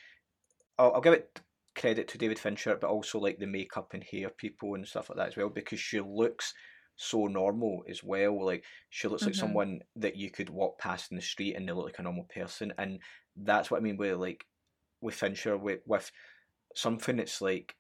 [0.78, 1.42] I'll, I'll give it
[1.76, 5.18] credit to David Fincher, but also like the makeup and hair people and stuff like
[5.18, 6.54] that as well because she looks
[6.96, 8.44] so normal as well.
[8.46, 9.36] Like she looks like Mhm.
[9.36, 12.26] someone that you could walk past in the street and they look like a normal
[12.26, 13.02] person, and
[13.36, 14.46] that's what I mean with like
[15.02, 16.12] with Fincher with with
[16.76, 17.76] something that's like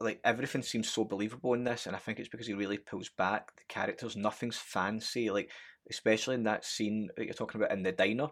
[0.00, 3.08] like everything seems so believable in this, and I think it's because he really pulls
[3.10, 4.16] back the characters.
[4.16, 5.52] Nothing's fancy, like
[5.90, 8.28] especially in that scene that you're talking about in the diner.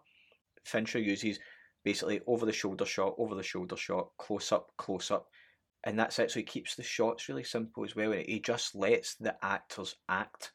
[0.64, 1.40] Fincher uses
[1.84, 5.28] basically over the shoulder shot, over the shoulder shot, close up, close up,
[5.84, 6.30] and that's it.
[6.30, 9.96] So he keeps the shots really simple as well, and he just lets the actors
[10.08, 10.52] act.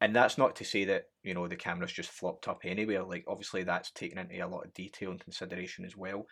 [0.00, 3.04] And that's not to say that you know the camera's just flopped up anywhere.
[3.04, 6.26] Like obviously that's taken into a lot of detail and consideration as well,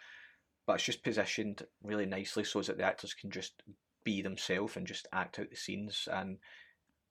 [0.66, 3.62] but it's just positioned really nicely so that the actors can just
[4.04, 6.38] be themselves and just act out the scenes and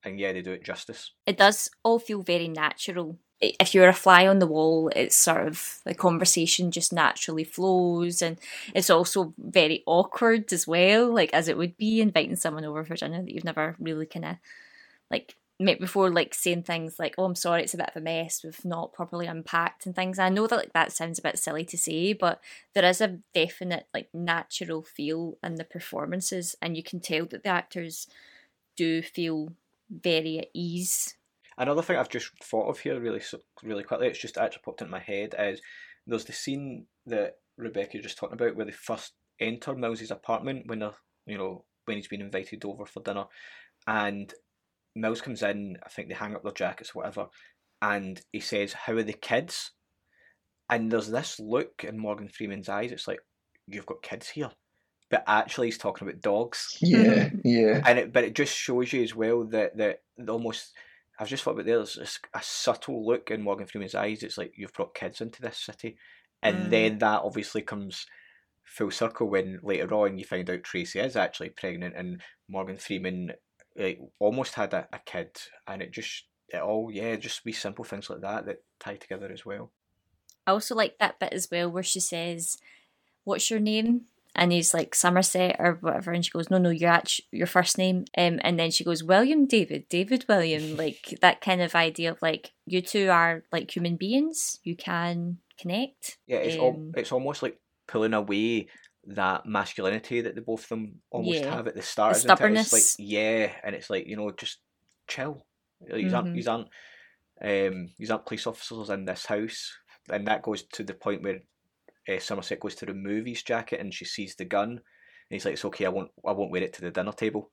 [0.04, 1.14] and yeah they do it justice.
[1.26, 3.18] it does all feel very natural.
[3.42, 8.22] If you're a fly on the wall, it's sort of the conversation just naturally flows,
[8.22, 8.38] and
[8.76, 12.96] it's also very awkward as well, like as it would be inviting someone over for
[12.96, 14.36] dinner that you've never really kind of
[15.12, 18.02] like met before, like saying things like, "Oh, I'm sorry, it's a bit of a
[18.02, 18.44] mess.
[18.44, 21.66] We've not properly unpacked and things." I know that like that sounds a bit silly
[21.66, 22.42] to say, but
[22.74, 27.44] there is a definite like natural feel in the performances, and you can tell that
[27.44, 28.08] the actors
[28.78, 29.54] do feel
[29.90, 31.16] very at ease
[31.58, 34.82] Another thing I've just thought of here, really, so- really quickly, it's just actually popped
[34.82, 35.62] into my head is
[36.08, 40.68] there's the scene that Rebecca was just talking about where they first enter Mills's apartment
[40.68, 40.94] when they're,
[41.26, 43.26] you know, when he's been invited over for dinner,
[43.88, 44.34] and
[44.96, 45.78] Mills comes in.
[45.86, 47.28] I think they hang up their jackets, or whatever,
[47.82, 49.72] and he says, "How are the kids?"
[50.70, 52.92] And there's this look in Morgan Freeman's eyes.
[52.92, 53.20] It's like
[53.68, 54.52] you've got kids here,
[55.10, 57.82] but actually he's talking about dogs Yeah, yeah.
[57.86, 60.38] and it but it just shows you as well that that the
[61.20, 64.24] I've just thought about there, there's this, a subtle look in Morgan Freeman's eyes.
[64.24, 65.98] It's like you've brought kids into this city,
[66.42, 66.70] and Mm.
[66.72, 68.06] then that obviously comes
[68.64, 73.34] full circle when later on you find out Tracy is actually pregnant, and Morgan Freeman
[73.76, 75.38] like almost had a, a kid,
[75.68, 79.32] and it just it all yeah just wee simple things like that that tie together
[79.32, 79.72] as well.
[80.48, 82.58] I also like that bit as well where she says,
[83.24, 86.90] "What's your name?" And he's like Somerset or whatever, and she goes, "No, no, your
[86.92, 91.42] actu- your first name." Um, and then she goes, "William David, David William." Like that
[91.42, 94.58] kind of idea of like you two are like human beings.
[94.64, 96.18] You can connect.
[96.28, 98.68] Yeah, it's al- Um, it's almost like pulling away
[99.08, 101.54] that masculinity that the both of them almost Yeah.
[101.56, 102.16] have at the start.
[102.16, 102.32] Of the isn't?
[102.32, 102.74] It's stubbornness.
[103.00, 104.60] like yeah, and it's like you know just
[105.08, 105.46] chill.
[105.94, 106.36] These aren't Mhm.
[106.36, 106.68] these aren't
[107.42, 109.74] um these aren't police officers in this house,
[110.10, 111.42] and that goes to the point where
[112.10, 114.80] uh, Somerset goes to remove his jacket and she sees the gun, and
[115.30, 117.52] he's like, "It's okay, I won't I won't wear it to the dinner table."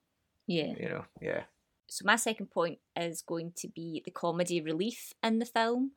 [0.49, 0.73] yeah.
[0.81, 1.43] You know, yeah.
[1.87, 5.93] So my second point is going to be the comedy relief in the film.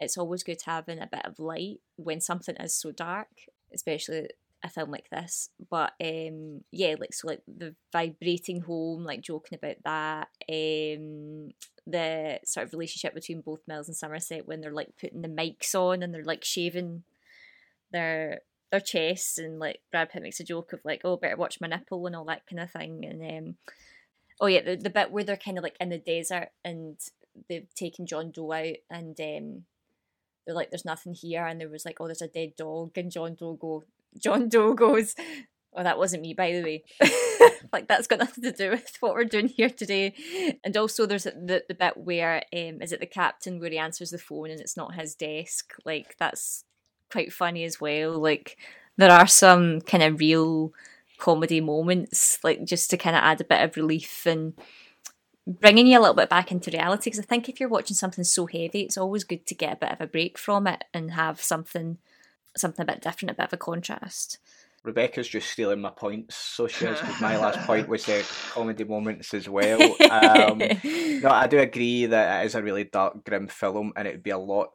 [0.00, 3.28] It's always good having a bit of light when something is so dark,
[3.72, 4.28] especially
[4.62, 5.50] a film like this.
[5.70, 10.28] But um yeah, like so like the vibrating home, like joking about that.
[10.48, 11.50] Um
[11.86, 15.74] the sort of relationship between both Mills and Somerset when they're like putting the mics
[15.74, 17.02] on and they're like shaving
[17.92, 21.60] their their chests and like Brad Pitt makes a joke of like, oh better watch
[21.60, 23.04] my nipple and all that kind of thing.
[23.04, 23.56] And um
[24.40, 26.98] Oh yeah, the, the bit where they're kind of like in the desert and
[27.48, 29.64] they've taken John Doe out and um,
[30.46, 33.10] they're like, "There's nothing here," and there was like, "Oh, there's a dead dog," and
[33.10, 33.84] John Doe go,
[34.18, 35.14] John Doe goes,
[35.74, 36.84] "Oh, that wasn't me, by the way."
[37.72, 40.14] like that's got nothing to do with what we're doing here today.
[40.64, 44.10] And also, there's the the bit where um, is it the captain where he answers
[44.10, 45.74] the phone and it's not his desk.
[45.84, 46.64] Like that's
[47.10, 48.18] quite funny as well.
[48.18, 48.56] Like
[48.96, 50.72] there are some kind of real
[51.18, 54.54] comedy moments, like just to kind of add a bit of relief and
[55.46, 57.10] bringing you a little bit back into reality.
[57.10, 59.76] Because I think if you're watching something so heavy, it's always good to get a
[59.76, 61.98] bit of a break from it and have something
[62.56, 64.38] something a bit different, a bit of a contrast.
[64.82, 66.98] Rebecca's just stealing my points, so she is.
[67.20, 69.80] my last point was the comedy moments as well.
[70.10, 74.12] Um, no, I do agree that it is a really dark, grim film, and it
[74.12, 74.70] would be a lot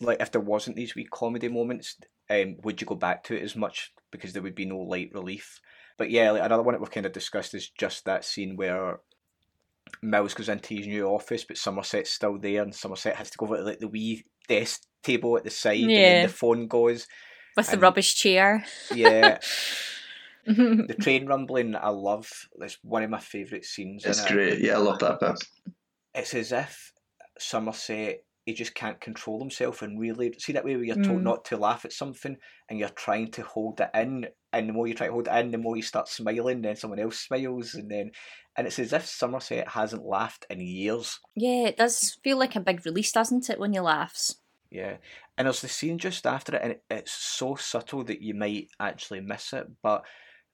[0.00, 1.96] like if there wasn't these wee comedy moments.
[2.30, 5.10] Um, would you go back to it as much because there would be no light
[5.12, 5.60] relief?
[5.98, 9.00] But yeah, like another one that we've kind of discussed is just that scene where
[10.02, 13.46] Mills goes into his new office, but Somerset's still there, and Somerset has to go
[13.46, 17.06] over to like the wee desk table at the side, and then the phone goes.
[17.56, 18.64] With the rubbish chair.
[18.92, 19.38] Yeah,
[20.46, 22.28] the train rumbling, I love.
[22.60, 24.04] It's one of my favourite scenes.
[24.04, 24.60] in It's it great.
[24.60, 25.44] Yeah, I love that bit.
[26.14, 26.92] it's as if
[27.38, 31.24] Somerset he just can't control himself and really see that way where you're told Mm.
[31.24, 32.36] not to laugh at something
[32.68, 35.34] and you're trying to hold it in and the more you try to hold it
[35.36, 38.10] in the more you start smiling then someone else smiles and then
[38.56, 42.60] and it's as if Somerset hasn't laughed in years yeah, it does feel like a
[42.60, 44.36] big release, doesn't it, when he laughs?
[44.70, 44.96] yeah
[45.38, 49.20] and there's the scene just after it and it's so subtle that you might actually
[49.20, 50.02] miss it but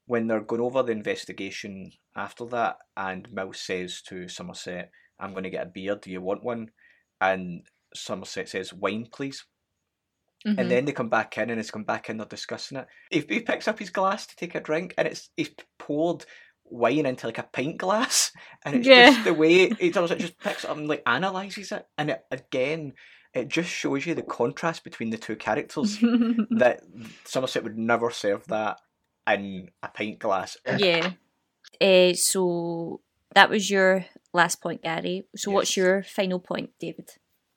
[0.07, 5.45] when they're going over the investigation after that and Mills says to Somerset I'm going
[5.45, 6.70] to get a beer do you want one
[7.20, 7.62] and
[7.95, 9.45] Somerset says wine please
[10.47, 10.59] Mhm.
[10.59, 13.20] and then they come back in and it's come back in they're discussing it he,
[13.28, 16.24] he picks up his glass to take a drink and it's he's poured
[16.64, 18.32] wine into like a pint glass
[18.64, 19.11] and it's Yeah.
[19.11, 22.11] just the way he does it just picks it up and like analyzes it and
[22.11, 22.95] it, again
[23.34, 25.99] it just shows you the contrast between the two characters
[26.51, 26.80] that
[27.24, 28.80] Somerset would never serve that
[29.28, 31.12] in a pint glass yeah.
[31.80, 33.01] Uh, so
[33.34, 35.26] that was your last point, Gary.
[35.36, 37.11] So what's your final point, David?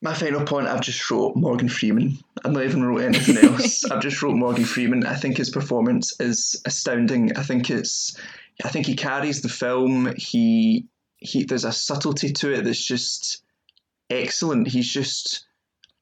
[0.04, 2.18] My final point, I've just wrote Morgan Freeman.
[2.44, 3.86] I've not even wrote anything else.
[3.92, 5.06] I've just wrote Morgan Freeman.
[5.06, 7.38] I think his performance is astounding.
[7.38, 8.20] I think it's,
[8.66, 10.14] I think he carries the film.
[10.18, 13.44] He, he, there's a subtlety to it that's just
[14.10, 14.68] excellent.
[14.68, 15.46] He's just,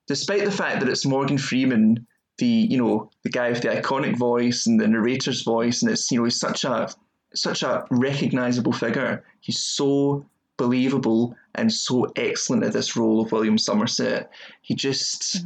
[0.07, 2.07] despite the fact that it's Morgan Freeman,
[2.39, 6.09] the you know the guy with the iconic voice and the narrator's voice, and it's
[6.09, 6.89] you know he's such a
[7.35, 9.23] such a recognizable figure.
[9.41, 10.25] He's so
[10.57, 14.31] believable and so excellent at this role of William Somerset.
[14.61, 15.43] He just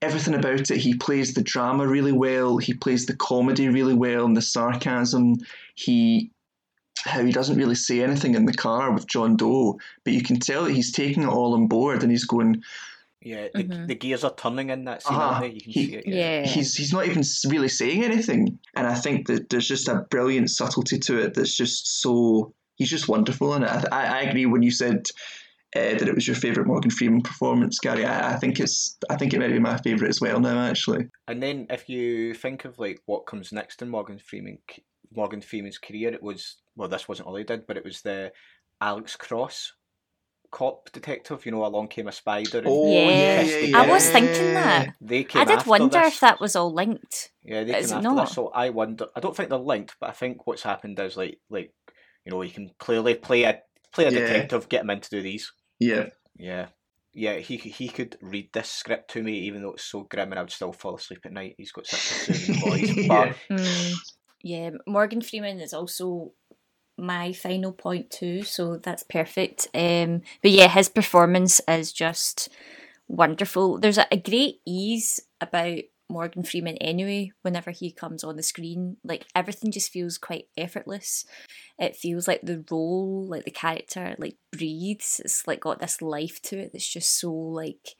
[0.00, 0.78] everything about it.
[0.78, 2.58] He plays the drama really well.
[2.58, 5.36] He plays the comedy really well and the sarcasm.
[5.74, 6.30] He
[7.04, 10.38] how he doesn't really say anything in the car with John Doe, but you can
[10.38, 12.62] tell that he's taking it all on board and he's going.
[13.24, 13.86] Yeah, the, Mhm.
[13.86, 15.54] the gears are turning in that scene, Ah, aren't?
[15.54, 16.04] You can he- see it.
[16.08, 16.44] Yeah.
[16.44, 20.50] He's he's not even really saying anything, and I think that there's just a brilliant
[20.50, 22.52] subtlety to it that's just so.
[22.76, 23.64] He's just wonderful And.
[23.64, 25.06] I, I I agree when you said
[25.74, 28.04] uh, that it was your favorite Morgan Freeman performance, Gary.
[28.04, 30.58] I, I think it's I think it might be my favorite as well now.
[30.66, 34.58] Actually, And then if you think of like what comes next in Morgan Freeman
[35.14, 38.32] Morgan Freeman's career, it was well, this wasn't all he did, but it was the
[38.80, 39.72] Alex Cross
[40.50, 41.44] cop detective.
[41.46, 42.58] You know, along came a spider.
[42.58, 44.94] and Oh, yeah, yeah, yeah, I was thinking that.
[45.00, 46.14] They came I did wonder this.
[46.14, 47.30] if that was all linked.
[47.42, 48.26] Yeah, they Is came it after not?
[48.26, 48.34] this.
[48.34, 49.06] So I wonder.
[49.16, 51.72] I don't think they're linked, but I think what's happened is like like
[52.24, 53.60] you know he can clearly play a
[53.92, 54.20] play a Yeah.
[54.20, 55.52] detective, get him in to do these.
[55.78, 56.06] yeah.
[56.36, 56.68] Yeah.
[57.14, 60.38] Yeah, he he could read this script to me, even though it's so grim, and
[60.38, 61.56] I would still fall asleep at night.
[61.58, 62.90] He's got such a soothing voice.
[63.06, 63.34] But Yeah.
[63.50, 63.94] Mm,
[64.42, 66.32] yeah, Morgan Freeman is also
[66.96, 69.68] my final point too, so that's perfect.
[69.74, 72.48] Um, but yeah, his performance is just
[73.08, 73.78] wonderful.
[73.78, 75.80] There's a, a great ease about
[76.12, 77.32] Morgan Freeman anyway.
[77.42, 81.24] Whenever he comes on the screen, like everything just feels quite effortless.
[81.78, 85.20] It feels like the role, like the character, like breathes.
[85.24, 87.96] It's like got this life to it that's just so like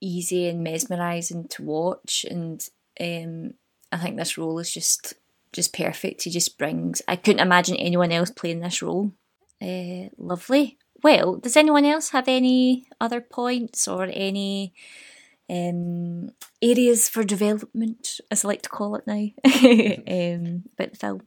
[0.00, 2.64] easy and mesmerizing to watch and
[3.00, 3.54] um
[3.90, 5.14] I think this role is just
[5.52, 6.22] just perfect.
[6.22, 9.12] He just brings I couldn't imagine anyone else playing this role.
[9.60, 10.78] Uh, lovely.
[11.02, 14.74] Well, does anyone else have any other points or any
[15.50, 16.30] um,
[16.62, 21.22] areas for development, as I like to call it now, um, about the film?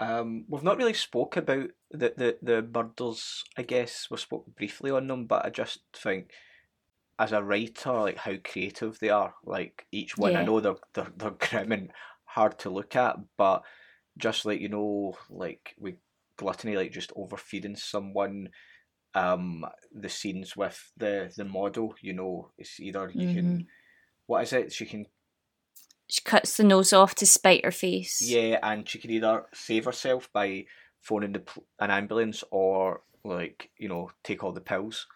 [0.00, 3.44] Um, we've not really spoke about the, the, the murders.
[3.56, 6.30] I guess we spoke briefly on them, but I just think,
[7.18, 9.34] as a writer, like how creative they are.
[9.44, 11.90] Like each one, I know they're, they're they're grim and
[12.24, 13.62] hard to look at, but
[14.18, 15.94] just like you know, like with
[16.36, 18.48] gluttony, like just overfeeding someone.
[19.14, 23.66] Um, the scenes with the the model, you know, it's either you can,
[24.26, 24.72] what is it?
[24.72, 25.06] She can
[26.08, 28.20] She cuts the nose off to spite her face.
[28.20, 30.66] Yeah, and she can either save herself by
[31.00, 31.42] phoning the
[31.78, 35.06] an ambulance or like you know take all the pills,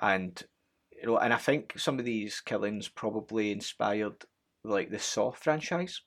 [0.00, 0.42] and
[0.90, 4.24] you know, and I think some of these killings probably inspired
[4.64, 6.00] like the Saw franchise.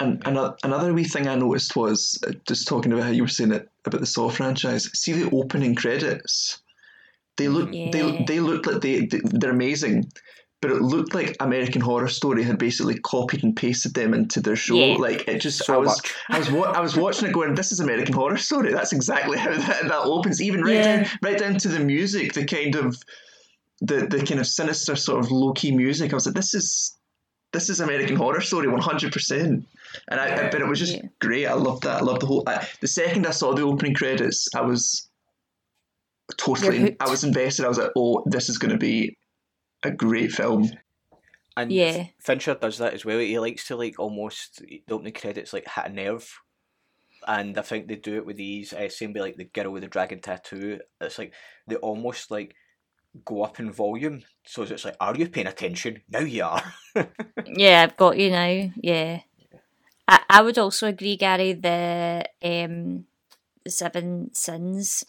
[0.00, 3.28] And another, another wee thing I noticed was uh, just talking about how you were
[3.28, 4.90] saying it about the Saw franchise.
[4.98, 6.62] See the opening credits.
[7.36, 7.90] They look Yeah.
[7.90, 10.10] they they look like they they- they're amazing,
[10.62, 14.56] but it looked like American Horror Story had basically copied and pasted them into their
[14.56, 14.76] show.
[14.76, 14.96] Yeah.
[14.96, 16.14] Like it just So I was much.
[16.30, 18.72] I was wa- I was watching it going, this is American Horror Story.
[18.72, 20.40] That's exactly how that, that opens.
[20.40, 20.96] Even right Yeah.
[21.02, 22.96] down right down to the music, the kind of
[23.80, 26.12] the the kind of sinister sort of low key music.
[26.12, 26.96] I was like, this is
[27.52, 29.64] this is American Horror Story, one hundred percent.
[30.08, 31.02] And I, I, but it was just Yeah.
[31.20, 31.46] great.
[31.46, 32.00] I loved that.
[32.00, 32.42] I loved the whole.
[32.48, 35.08] I, the second I saw the opening credits, I was
[36.36, 36.96] totally.
[37.00, 37.64] I was invested.
[37.64, 39.16] I was like, oh, this is going to be
[39.82, 40.70] a great film.
[41.56, 42.06] And Yeah.
[42.18, 43.18] Fincher does that as well.
[43.18, 46.40] He likes to like almost the opening credits like hit a nerve,
[47.26, 48.72] and I think they do it with these.
[48.72, 50.80] Uh, same way like the girl with the dragon tattoo.
[51.00, 51.32] It's like
[51.68, 52.54] they almost like
[53.24, 54.22] go up in volume.
[54.44, 56.02] So it's like, are you paying attention?
[56.10, 56.62] Now you are.
[57.46, 58.70] Yeah, I've got you now.
[58.76, 59.20] Yeah.
[60.08, 63.04] I, I would also agree, Gary, the um
[63.64, 65.04] the Seven Sins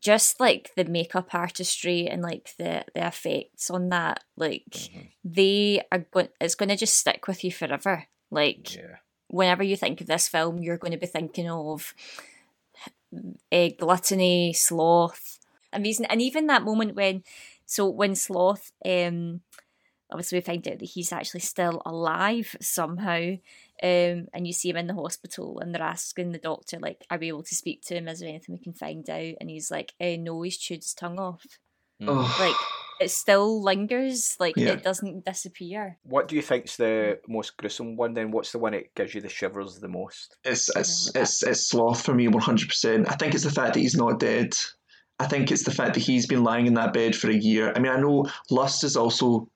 [0.00, 4.90] just like the makeup artistry and like the the effects on that, like
[5.24, 8.06] they are going it's gonna just stick with you forever.
[8.30, 8.96] Like yeah.
[9.28, 11.94] whenever you think of this film, you're going to be thinking of
[13.52, 15.38] uh, gluttony, sloth,
[15.72, 17.22] amazing, and even that moment when,
[17.66, 19.42] so when sloth, um,
[20.10, 23.34] obviously we find out that he's actually still alive somehow,
[23.82, 27.18] um, and you see him in the hospital, and they're asking the doctor like, "Are
[27.18, 28.08] we able to speak to him?
[28.08, 30.94] Is there anything we can find out?" And he's like, eh, "No, he's chewed his
[30.94, 31.44] tongue off."
[32.04, 32.56] Oh, Like
[33.00, 34.70] it still lingers, like Yeah.
[34.70, 35.98] it doesn't disappear.
[36.02, 38.14] What do you think's the most gruesome one?
[38.14, 40.36] Then what's the one that gives you the shivers the most?
[40.44, 43.08] it's it's it's it's sloth for me, one hundred percent.
[43.08, 44.54] I think it's the fact that he's not dead.
[45.20, 47.72] I think it's the fact that he's been lying in that bed for a year.
[47.74, 49.48] I mean, I know lust is also.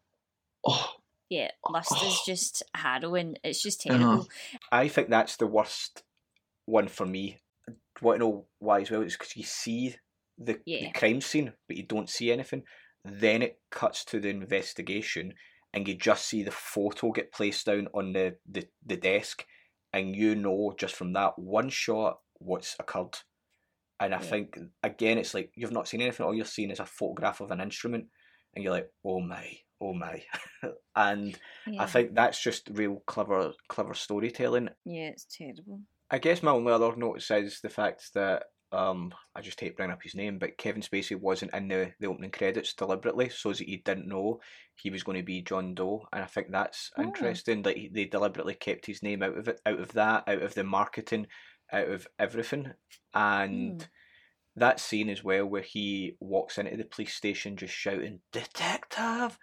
[0.64, 0.88] Oh,
[1.28, 3.36] Yeah, lust is just harrowing.
[3.44, 4.20] It's just Uh-huh.
[4.20, 4.28] terrible.
[4.72, 6.02] I think that's the worst
[6.66, 7.42] one for me.
[8.02, 9.02] Want to know why as well?
[9.02, 9.96] It's because you see
[10.38, 10.80] the, Yeah.
[10.80, 12.64] the crime scene, but you don't see anything.
[13.04, 15.34] Then it cuts to the investigation,
[15.72, 19.46] and you just see the photo get placed down on the, the, the desk,
[19.92, 23.18] and you know just from that one shot what's occurred.
[24.00, 24.20] And I Yeah.
[24.20, 26.26] think again, it's like you've not seen anything.
[26.26, 28.08] All you're seeing is a photograph of an instrument,
[28.54, 30.22] and you're like, "Oh my, oh my!"
[30.96, 31.82] and Yeah.
[31.82, 34.70] I think that's just real clever, clever storytelling.
[34.84, 35.82] yeah, it's terrible.
[36.10, 39.92] I guess my only other notice is the fact that um, I just hate bringing
[39.92, 43.68] up his name, but Kevin Spacey wasn't in the, the opening credits deliberately, so that
[43.68, 44.40] you didn't know
[44.74, 47.02] he was going to be John Doe, and I think that's Oh.
[47.02, 47.62] interesting.
[47.62, 50.54] That he- they deliberately kept his name out of it, out of that, out of
[50.54, 51.26] the marketing,
[51.72, 52.72] out of everything,
[53.14, 53.86] and Hmm.
[54.60, 59.38] that scene as well where he walks into the police station just shouting "detective"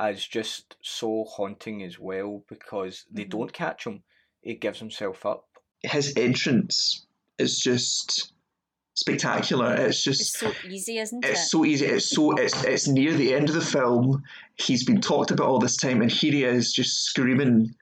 [0.00, 3.30] is just so haunting as well because they Mhm.
[3.30, 4.02] don't catch him.
[4.40, 5.48] He gives himself up.
[5.82, 7.06] His entrance
[7.38, 8.32] is just
[8.94, 9.74] spectacular.
[9.74, 11.30] It's just It's so easy, isn't it?
[11.30, 11.86] It's so easy.
[11.86, 14.22] It's so it's it's near the end of the film.
[14.56, 17.74] He's been talked about all this time, and here he is just screaming,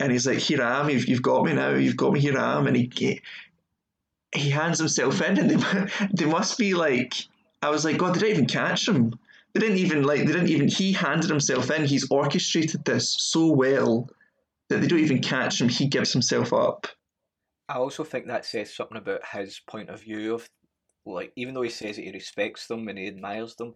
[0.00, 0.90] and he's like, "Here I am.
[0.90, 1.74] You've, you've got me now.
[1.74, 2.20] You've got me.
[2.20, 3.20] Here I am." And he
[4.34, 7.14] he hands himself in, and they they must be like,
[7.62, 9.18] I was like, God, they didn't even catch him.
[9.54, 10.20] They didn't even like.
[10.20, 10.68] They didn't even.
[10.68, 11.84] He handed himself in.
[11.84, 14.08] He's orchestrated this so well
[14.68, 15.68] that they don't even catch him.
[15.68, 16.86] He gives himself up.
[17.68, 20.48] I also think that says something about his point of view of,
[21.04, 23.74] like, even though he says that he respects them and he admires them,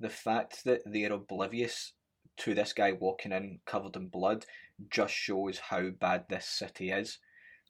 [0.00, 1.92] the fact that they're oblivious
[2.38, 4.44] to this guy walking in covered in blood
[4.90, 7.18] just shows how bad this city is.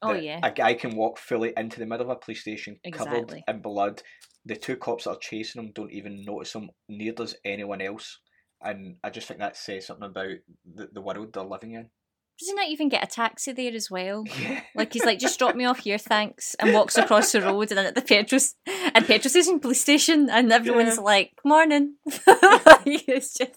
[0.04, 0.40] Oh yeah.
[0.42, 4.02] A guy can walk fully into the middle of a police station covered in blood.
[4.46, 8.20] The two cops that are chasing him don't even notice him, neither does anyone else.
[8.60, 11.90] And I just think that says something about the, the world they're living in.
[12.38, 14.24] Does he not even get a taxi there as well?
[14.40, 14.60] Yeah.
[14.74, 17.78] Like he's like, just drop me off here, thanks, and walks across the road and
[17.78, 21.02] then at the petrol and petrol station police station, and everyone's Yeah.
[21.02, 23.52] like, "Morning." it's just,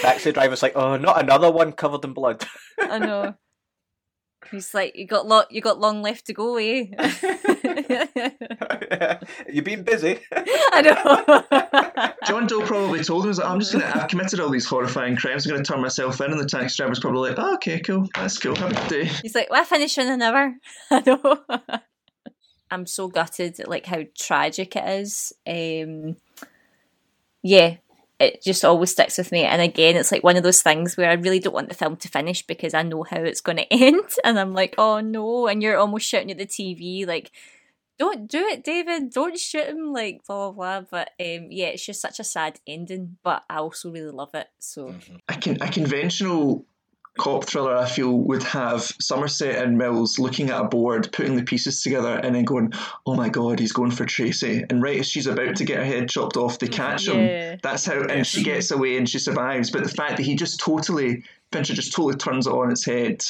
[0.00, 2.42] Taxi driver's like, oh, not another one covered in blood.
[2.80, 3.34] I know.
[4.50, 6.86] He's like, "You got lot, you got long left to go, eh?"
[9.50, 10.20] You've been busy.
[10.32, 12.12] I know.
[12.26, 15.46] John Doe probably told him, like, I'm just gonna, I've committed all these horrifying crimes.
[15.46, 18.38] I'm gonna turn myself in, and the taxi driver's probably like, oh, okay, cool, that's
[18.38, 19.04] cool, have a good day.
[19.22, 20.54] He's like, "Well, I finish in an hour."
[20.90, 21.38] I know.
[22.70, 25.32] I'm so gutted at like how tragic it is.
[25.46, 26.16] Um,
[27.42, 27.76] yeah,
[28.22, 29.44] it just always sticks with me.
[29.44, 31.96] And again, it's like one of those things where I really don't want the film
[31.96, 35.46] to finish because I know how it's going to end, and I'm like, "Oh no!"
[35.46, 37.30] And you're almost shouting at the TV like.
[37.98, 39.10] Don't do it, David.
[39.10, 39.92] Don't shoot him.
[39.92, 40.86] Like blah blah blah.
[40.90, 43.18] But um, yeah, it's just such a sad ending.
[43.22, 44.48] But I also really love it.
[44.58, 44.92] So
[45.28, 46.64] A, con- a conventional
[47.18, 51.42] cop thriller, I feel, would have Somerset and Mills looking at a board, putting the
[51.42, 52.72] pieces together, and then going,
[53.06, 55.84] "Oh my God, he's going for Tracy!" And right as she's about to get her
[55.84, 57.14] head chopped off, they catch Yeah.
[57.14, 57.58] him.
[57.62, 59.70] That's how, and she gets away and she survives.
[59.70, 63.22] But the fact that he just totally, Fincher just totally turns it on its head.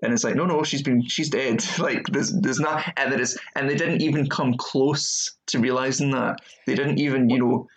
[0.00, 1.64] And it's like, no, no, she's been, she's dead.
[1.80, 6.12] Like, there's, there's not, and there is, and they didn't even come close to realizing
[6.12, 6.40] that.
[6.66, 7.68] They didn't even, you know,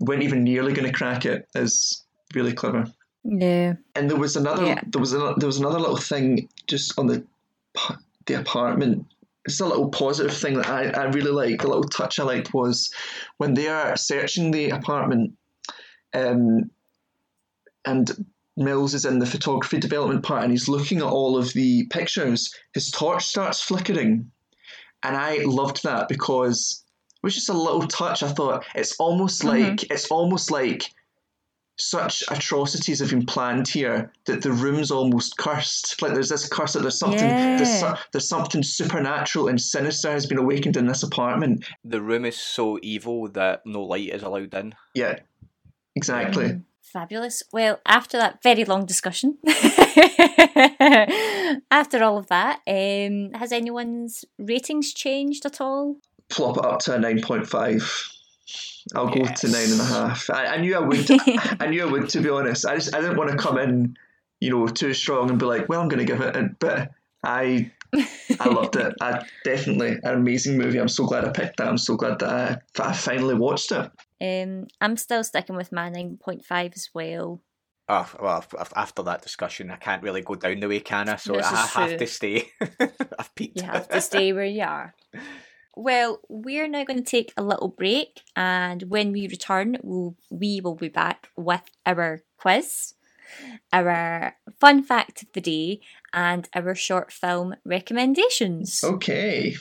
[0.00, 1.48] weren't even nearly going to crack it.
[1.54, 2.84] Is really clever.
[3.28, 4.80] Yeah, And there was another, Yeah.
[4.86, 7.24] there was a, there was another little thing just on the
[8.26, 9.06] the apartment.
[9.44, 11.62] It's a little positive thing that I, I really liked.
[11.62, 12.92] The little touch I liked was
[13.36, 15.34] when they are searching the apartment,
[16.14, 16.70] um,
[17.84, 21.84] and Mills is in the photography development part, and he's looking at all of the
[21.90, 22.52] pictures.
[22.72, 24.30] His torch starts flickering,
[25.02, 26.82] and I loved that because
[27.14, 28.22] it was just a little touch.
[28.22, 30.90] I thought it's almost like it's almost like
[31.78, 36.00] such atrocities have been planned here that the room's almost cursed.
[36.00, 37.80] Like there's this curse that there's something there's, Yeah.
[37.94, 41.64] so- there's something supernatural and sinister has been awakened in this apartment.
[41.84, 44.74] The room is so evil that no light is allowed in.
[44.94, 45.18] Yeah,
[45.94, 46.44] exactly.
[46.46, 47.42] Mm, Fabulous.
[47.52, 49.36] Well, after that very long discussion,
[51.70, 55.96] after all of that, um, has anyone's ratings changed at all?
[56.28, 57.82] Plop it up to a nine point five.
[58.94, 60.30] I'll go to nine and a half.
[60.30, 61.10] I, I knew I would.
[61.60, 62.08] I knew I would.
[62.10, 63.96] To be honest, I just I didn't want to come in,
[64.40, 66.36] you know, too strong and be like, well, I'm going to give it.
[66.36, 66.90] A, but
[67.24, 67.70] I
[68.40, 68.94] I loved it.
[69.00, 70.78] I definitely an amazing movie.
[70.78, 71.68] I'm so glad I picked that.
[71.68, 73.90] I'm so glad that I, that I finally watched it.
[74.20, 77.42] Um, I'm still sticking with my 9.5 as well.
[77.88, 81.08] Oh, well, af- af- after that discussion, I can't really go down the way, can
[81.08, 81.16] I?
[81.16, 81.98] So I have true.
[81.98, 82.48] to stay.
[83.18, 83.58] I've peaked.
[83.58, 84.94] You have to stay where you are.
[85.76, 90.62] Well, we're now going to take a little break, and when we return, we'll, we
[90.62, 92.94] will be back with our quiz,
[93.74, 95.80] our fun fact of the day,
[96.14, 98.82] and our short film recommendations.
[98.82, 99.54] Okay.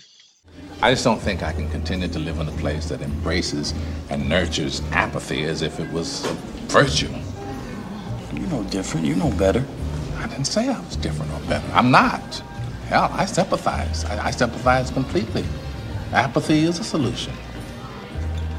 [0.82, 3.74] I just don't think I can continue to live in a place that embraces
[4.10, 6.34] and nurtures apathy as if it was a
[6.72, 7.14] virtue.
[8.34, 9.06] You know different.
[9.06, 9.66] You know better.
[10.18, 11.68] I didn't say I was different or better.
[11.74, 12.42] I'm not.
[12.88, 14.06] Hell, I sympathize.
[14.06, 15.44] I, I sympathize completely.
[16.14, 17.34] Apathy is a solution.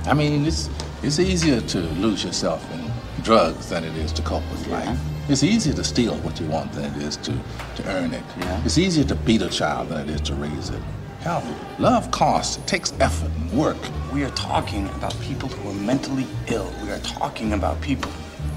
[0.06, 0.68] I mean, it's
[1.02, 2.90] it's easier to lose yourself in
[3.22, 4.98] drugs than it is to cope with life.
[5.28, 7.32] It's easier to steal what you want than it is to,
[7.76, 8.22] to earn it.
[8.38, 8.64] Yeah.
[8.64, 10.80] It's easier to beat a child than it is to raise it.
[11.20, 11.42] Hell,
[11.78, 12.56] love costs.
[12.58, 13.76] It takes effort and work.
[14.12, 16.72] We are talking about people who are mentally ill.
[16.82, 18.10] We are talking about people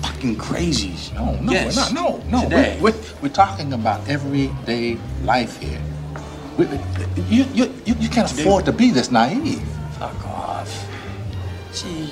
[0.04, 1.14] fucking crazies.
[1.14, 1.76] No, no, yes.
[1.76, 1.94] we're not.
[1.94, 2.44] No, no.
[2.44, 2.78] Today.
[2.80, 5.82] We're, we're, we're talking about everyday life here.
[6.60, 9.62] You, you, you, you can't afford to be this naive.
[9.98, 10.88] Fuck off.
[11.72, 12.12] See,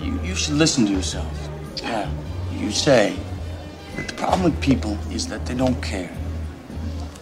[0.00, 1.50] you, you should listen to yourself.
[1.82, 2.10] Yeah.
[2.52, 3.14] You say
[3.96, 6.16] that the problem with people is that they don't care.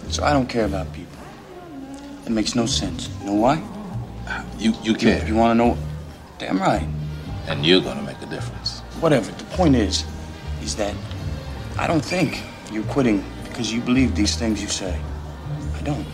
[0.09, 1.19] So I don't care about people.
[2.27, 3.09] It makes no sense.
[3.21, 3.63] You know why?
[4.59, 5.27] You, you care.
[5.27, 5.79] You, want to know?
[6.39, 6.87] Damn right.
[7.49, 8.81] And you're gonna make a difference.
[9.01, 9.33] Whatever.
[9.33, 10.05] The point is,
[10.63, 10.95] is that
[11.77, 14.97] I don't think you're quitting because you believe these things you say.
[15.83, 16.07] I don't.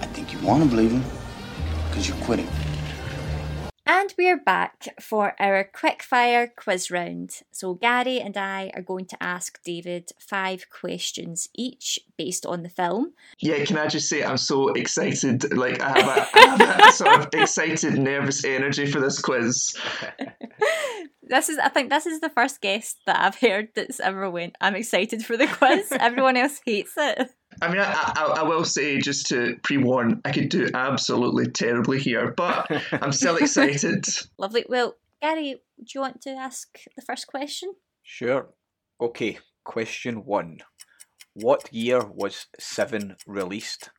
[0.00, 1.02] I think you want to believe them
[1.88, 2.46] because you're quitting.
[3.84, 7.40] And we're back for our quickfire quiz round.
[7.50, 12.68] So, Gary and I are going to ask David five questions each based on the
[12.68, 13.14] film.
[13.40, 15.52] Yeah, can I just say I'm so excited?
[15.52, 19.76] Like I have a, I have a sort of excited, nervous energy for this quiz.
[21.32, 24.56] This is, I think, this is the first guest that I've heard that's ever went.
[24.60, 25.90] I'm excited for the quiz.
[25.92, 27.30] Everyone else hates it.
[27.60, 31.98] I mean, I, I, I will say just to pre-warn, I could do absolutely terribly
[31.98, 34.04] here, but I'm still excited.
[34.38, 34.64] Lovely.
[34.68, 37.74] Well, Gary, do you want to ask the first question?
[38.02, 38.48] Sure.
[39.00, 40.58] Okay, question one.
[41.34, 43.90] What year was Seven released?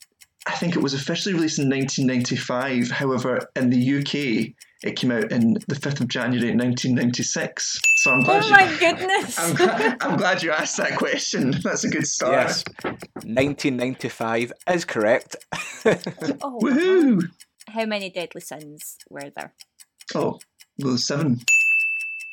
[0.46, 2.92] I think it was officially released in 1995.
[2.92, 7.80] However, in the UK, it came out in the 5th of January 1996.
[7.98, 8.52] So I'm glad Oh you.
[8.52, 9.40] my goodness.
[9.40, 11.52] I'm glad, I'm glad you asked that question.
[11.64, 12.34] That's a good start.
[12.34, 12.64] Yes.
[12.84, 15.36] 1995 is correct.
[15.86, 17.22] Oh, Woohoo!
[17.70, 19.54] How many deadly sins were there?
[20.14, 20.40] Oh,
[20.80, 21.40] well, seven.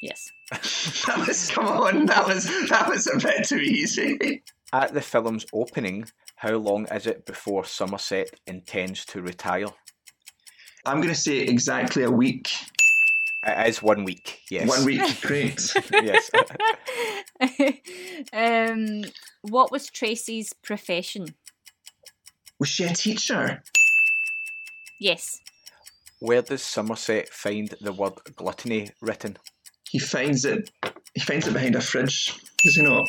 [0.02, 0.30] Yes.
[1.06, 2.06] That was come on.
[2.06, 4.42] That was that was a bit too easy.
[4.72, 6.06] At the film's opening,
[6.36, 9.66] how long is it before Somerset intends to retire?
[10.86, 12.50] I'm going to say exactly a week.
[13.46, 14.68] It is one week, yes.
[14.68, 15.60] One week, great.
[15.90, 16.30] yes.
[18.32, 19.02] um,
[19.42, 21.34] what was Tracy's profession?
[22.58, 23.62] Was she a teacher?
[25.00, 25.40] Yes.
[26.20, 29.38] Where does Somerset find the word gluttony written?
[29.90, 30.70] He finds it.
[31.14, 32.38] He finds it behind a fridge.
[32.62, 33.08] Does he not?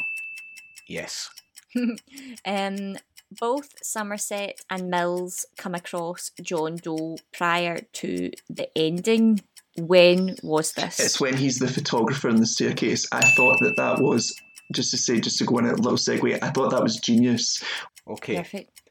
[0.87, 1.29] Yes.
[2.45, 2.97] um,
[3.39, 9.41] both Somerset and Mills come across John Doe prior to the ending.
[9.77, 10.99] When was this?
[10.99, 13.07] It's when he's the photographer in the staircase.
[13.11, 14.35] I thought that that was
[14.73, 16.39] just to say, just to go in a little segue.
[16.43, 17.63] I thought that was genius.
[18.05, 18.35] Okay.
[18.35, 18.81] Perfect.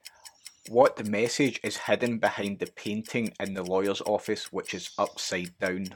[0.68, 5.58] What the message is hidden behind the painting in the lawyer's office, which is upside
[5.58, 5.88] down?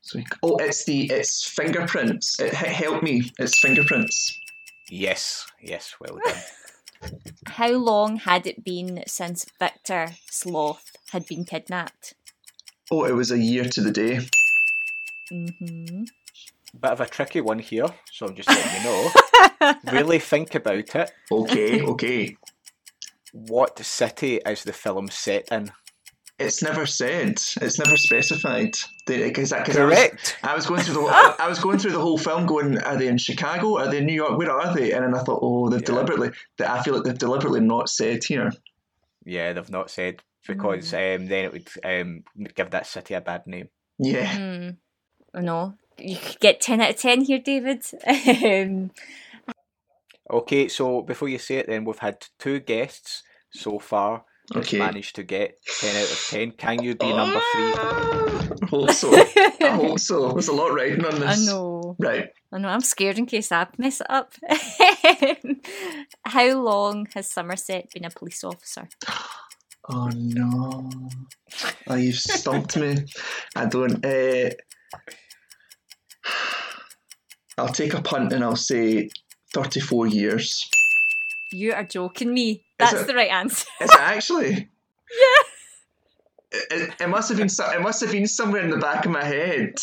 [0.00, 2.40] So he- oh, it's the it's fingerprints.
[2.40, 3.30] It, he- help me.
[3.38, 4.36] It's fingerprints.
[4.90, 6.42] Yes, yes, well done.
[7.46, 12.14] How long had it been since Victor Sloth had been kidnapped?
[12.90, 14.20] Oh, it was a year to the day.
[15.32, 16.04] Mm-hmm.
[16.80, 19.74] Bit of a tricky one here, so I'm just letting you know.
[19.92, 21.10] really think about it.
[21.30, 22.36] Okay, okay.
[23.32, 25.72] What city is the film set in?
[26.46, 27.30] It's never said.
[27.60, 28.74] It's never specified.
[29.06, 30.36] They, cause, that- cause I was- Correct.
[30.42, 32.96] I was, going through the whole, I was going through the whole film, going, are
[32.96, 33.78] they in Chicago?
[33.78, 34.38] Are they in New York?
[34.38, 34.92] Where are they?
[34.92, 35.86] And then I thought, oh, they've Yeah.
[35.86, 36.30] deliberately.
[36.58, 38.52] That I feel like they've deliberately not said here.
[39.24, 42.24] Yeah, they've not said because um, then it would um,
[42.54, 43.68] give that city a bad name.
[43.98, 44.36] Yeah.
[44.36, 45.40] Hmm.
[45.40, 47.82] No, you could get ten out of ten here, David.
[48.06, 48.90] um,
[50.30, 54.24] Okay, so before you say it, then we've had two guests so far that's
[54.54, 54.78] Okay.
[54.78, 56.50] managed to get ten out of ten.
[56.52, 57.72] Can you be number three?
[57.74, 59.14] I hope so.
[59.14, 60.32] I hope so.
[60.32, 61.48] There's a lot riding on this.
[61.48, 61.96] I know.
[61.98, 62.28] Right.
[62.52, 62.68] I know.
[62.68, 64.34] I'm scared in case I mess it up.
[66.26, 68.88] How long has Somerset been a police officer?
[69.88, 70.88] Oh no.
[71.88, 72.98] Oh, you've stumped me.
[73.56, 74.06] I don't.
[74.06, 74.50] Uh,
[77.58, 79.10] I'll take a punt and I'll say
[79.52, 80.70] 34 years.
[81.50, 82.64] You are joking me.
[82.90, 83.66] That's it- the right answer.
[83.80, 84.50] Is it actually?
[84.50, 85.44] yeah.
[86.70, 87.48] It, it must have been.
[87.48, 89.76] It must have been somewhere in the back of my head.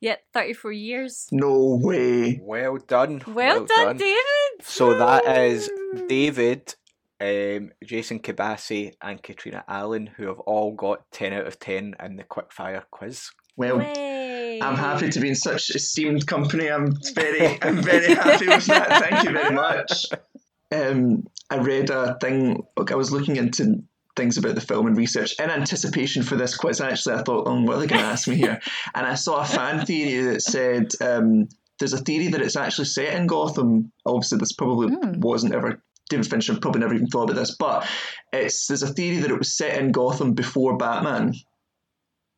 [0.00, 1.28] Yep, 34 years.
[1.30, 2.40] No way.
[2.42, 3.22] Well done.
[3.26, 4.20] Well, done, David.
[4.62, 5.70] So that is
[6.08, 6.74] David,
[7.20, 12.16] um, Jason Kibasi, and Katrina Allen, who have all got 10 out of 10 in
[12.16, 13.30] the quickfire quiz.
[13.56, 14.60] Well, Way.
[14.62, 16.70] I'm happy to be in such esteemed company.
[16.70, 19.02] I'm very, I'm very happy with that.
[19.02, 20.06] Thank you very much.
[20.72, 22.62] Um, I read a thing.
[22.76, 23.82] I was looking into
[24.16, 26.80] things about the film and research in anticipation for this quiz.
[26.80, 28.60] Actually, I thought, oh, what are they going to ask me here?
[28.94, 31.48] And I saw a fan theory that said um,
[31.78, 33.92] there's a theory that it's actually set in Gotham.
[34.04, 37.88] Obviously, this probably wasn't ever David Fincher probably never even thought about this, but
[38.32, 41.34] it's there's a theory that it was set in Gotham before Batman,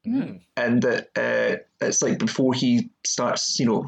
[0.04, 0.38] Hmm.
[0.56, 3.86] and that uh, it's like before he starts, you know,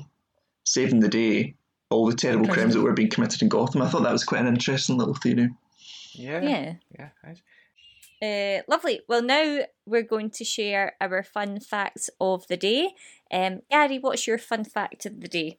[0.65, 1.57] saving the day,
[1.91, 3.83] all the terrible crimes that were being committed in Gotham.
[3.83, 5.51] I thought that was quite an interesting little theory.
[6.15, 6.43] Yeah.
[6.43, 6.75] Yeah.
[6.99, 7.09] Yeah.
[7.23, 7.43] nice.
[8.23, 9.01] Uh, lovely.
[9.09, 12.91] Well, now we're going to share our fun facts of the day.
[13.31, 15.59] Um, Gary, what's your fun fact of the day?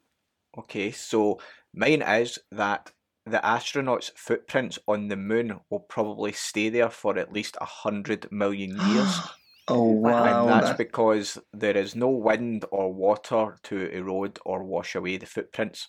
[0.57, 1.39] Okay, so
[1.73, 2.91] mine is that
[3.26, 8.31] the astronauts' footprints on the moon will probably stay there for at least a hundred
[8.31, 9.19] million years.
[9.68, 10.41] Oh wow!
[10.43, 15.18] and that's that- because there is no wind or water to erode or wash away
[15.18, 15.88] the footprints.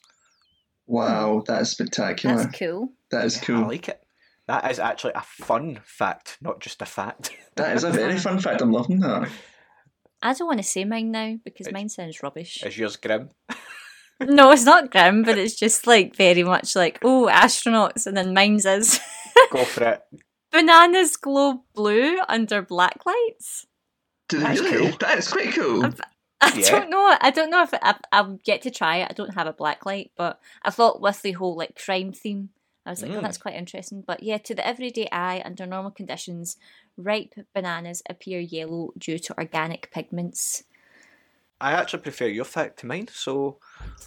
[0.88, 0.94] Hmm.
[0.94, 2.36] wow, that is spectacular.
[2.36, 2.88] That's cool.
[3.10, 3.64] That is cool.
[3.64, 4.00] I like it.
[4.48, 7.30] That is actually a fun fact, not just a fact.
[7.56, 8.60] That is a very fun fact.
[8.60, 9.30] I'm loving that.
[10.20, 12.62] I don't want to say mine now because It's- mine sounds rubbish.
[12.62, 13.30] is yours grim?
[14.20, 18.34] no, it's not grim, but it's just like very much like, oh, astronauts, and then
[18.34, 19.00] mine's is
[19.50, 20.02] Go for it.
[20.52, 23.66] bananas glow blue under black lights.
[24.28, 24.88] Do they That's really?
[24.90, 24.98] cool.
[24.98, 25.90] That is quite cool.
[26.40, 26.70] I Yeah.
[26.70, 27.16] don't know.
[27.20, 29.08] I don't know if I, I'll get to try it.
[29.10, 32.50] I don't have a black light, but I thought with the whole like crime theme,
[32.84, 33.22] I was like, oh, Mm.
[33.22, 34.04] that's quite interesting.
[34.06, 36.56] But yeah, to the everyday eye, under normal conditions,
[36.96, 40.62] ripe bananas appear yellow due to organic pigments.
[41.60, 43.58] I actually prefer your fact to mine, so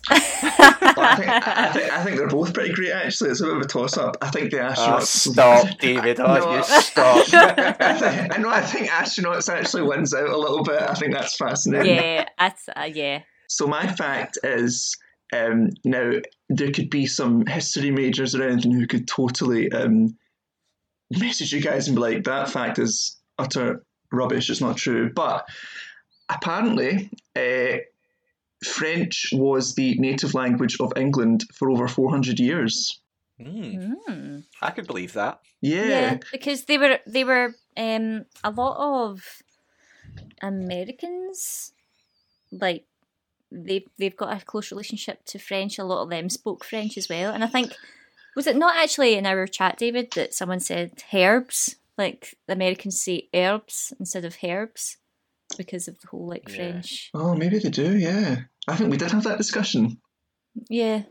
[0.09, 3.31] Well, I, think, I, think, I think they're both pretty great, actually.
[3.31, 4.17] It's a bit of a toss up.
[4.21, 5.03] I think the Oh, astronauts.
[5.31, 6.19] stop, David.
[6.19, 6.55] Oh, No.
[6.57, 7.25] you stop.
[7.33, 10.81] I, think, I know, I think astronauts actually wins out a little bit.
[10.81, 11.95] I think that's fascinating.
[11.95, 13.21] yeah, that's uh, yeah.
[13.47, 14.95] So, my fact is
[15.33, 16.11] um, now
[16.49, 20.15] there could be some history majors around and who could totally um,
[21.11, 25.11] message you guys and be like, that fact is utter rubbish, it's not true.
[25.13, 25.47] But
[26.29, 27.77] apparently, uh,
[28.63, 32.99] French was the native language of England for over 400 years.
[33.41, 34.43] Hmm, Mm.
[34.61, 35.39] I could believe that.
[35.61, 35.85] Yeah.
[35.85, 38.75] Yeah, because they were they were um a lot
[39.07, 39.21] of
[40.41, 41.71] Americans
[42.51, 42.85] like
[43.51, 45.79] they they've got a close relationship to French.
[45.79, 47.73] A lot of them spoke French as well, and I think
[48.35, 53.01] was it not actually in our chat, David, that someone said herbs like the Americans
[53.01, 54.97] say herbs instead of herbs
[55.57, 56.55] because of the whole like Yeah.
[56.55, 57.09] French.
[57.13, 58.37] Oh, maybe they do, yeah.
[58.67, 59.99] I think we did have that discussion.
[60.69, 61.03] Yeah.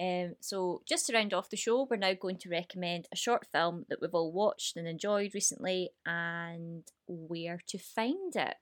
[0.00, 3.46] Um, so, just to round off the show, we're now going to recommend a short
[3.50, 8.54] film that we've all watched and enjoyed recently and where to find it.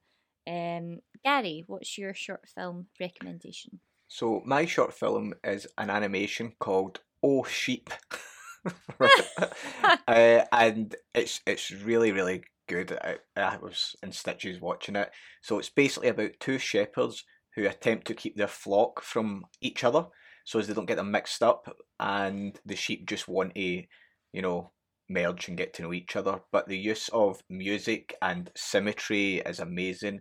[0.48, 3.80] Um, Gary, what's your short film recommendation?
[4.08, 7.90] So my short film is an animation called Oh Sheep,
[10.08, 12.96] uh, and it's it's really really good.
[13.02, 15.10] I, I was in stitches watching it.
[15.42, 17.24] So it's basically about two shepherds
[17.54, 20.06] who attempt to keep their flock from each other,
[20.44, 23.82] so as they don't get them mixed up, and the sheep just want to,
[24.32, 24.70] you know,
[25.08, 26.40] merge and get to know each other.
[26.52, 30.20] But the use of music and symmetry is amazing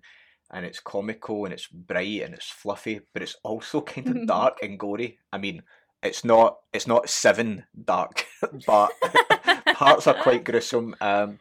[0.53, 4.59] and it's comical and it's bright and it's fluffy, but it's also kind of dark
[4.61, 5.19] and gory.
[5.31, 5.63] I mean,
[6.03, 8.25] it's not it's not seven dark,
[8.67, 8.91] but
[9.73, 10.95] parts are quite gruesome.
[11.01, 11.39] Um,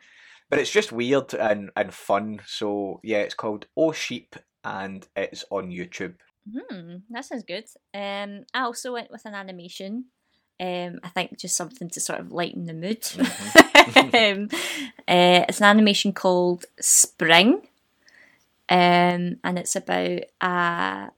[0.54, 2.40] but it's just weird and, and fun.
[2.46, 6.14] So yeah, it's called Oh Sheep and it's on YouTube.
[6.48, 7.64] Hmm, that sounds good.
[7.92, 10.04] Um, I also went with an animation.
[10.60, 13.04] Um, I think just something to sort of lighten the mood.
[13.18, 14.48] um,
[15.08, 17.66] uh, it's an animation called Spring,
[18.68, 21.10] um, and it's about a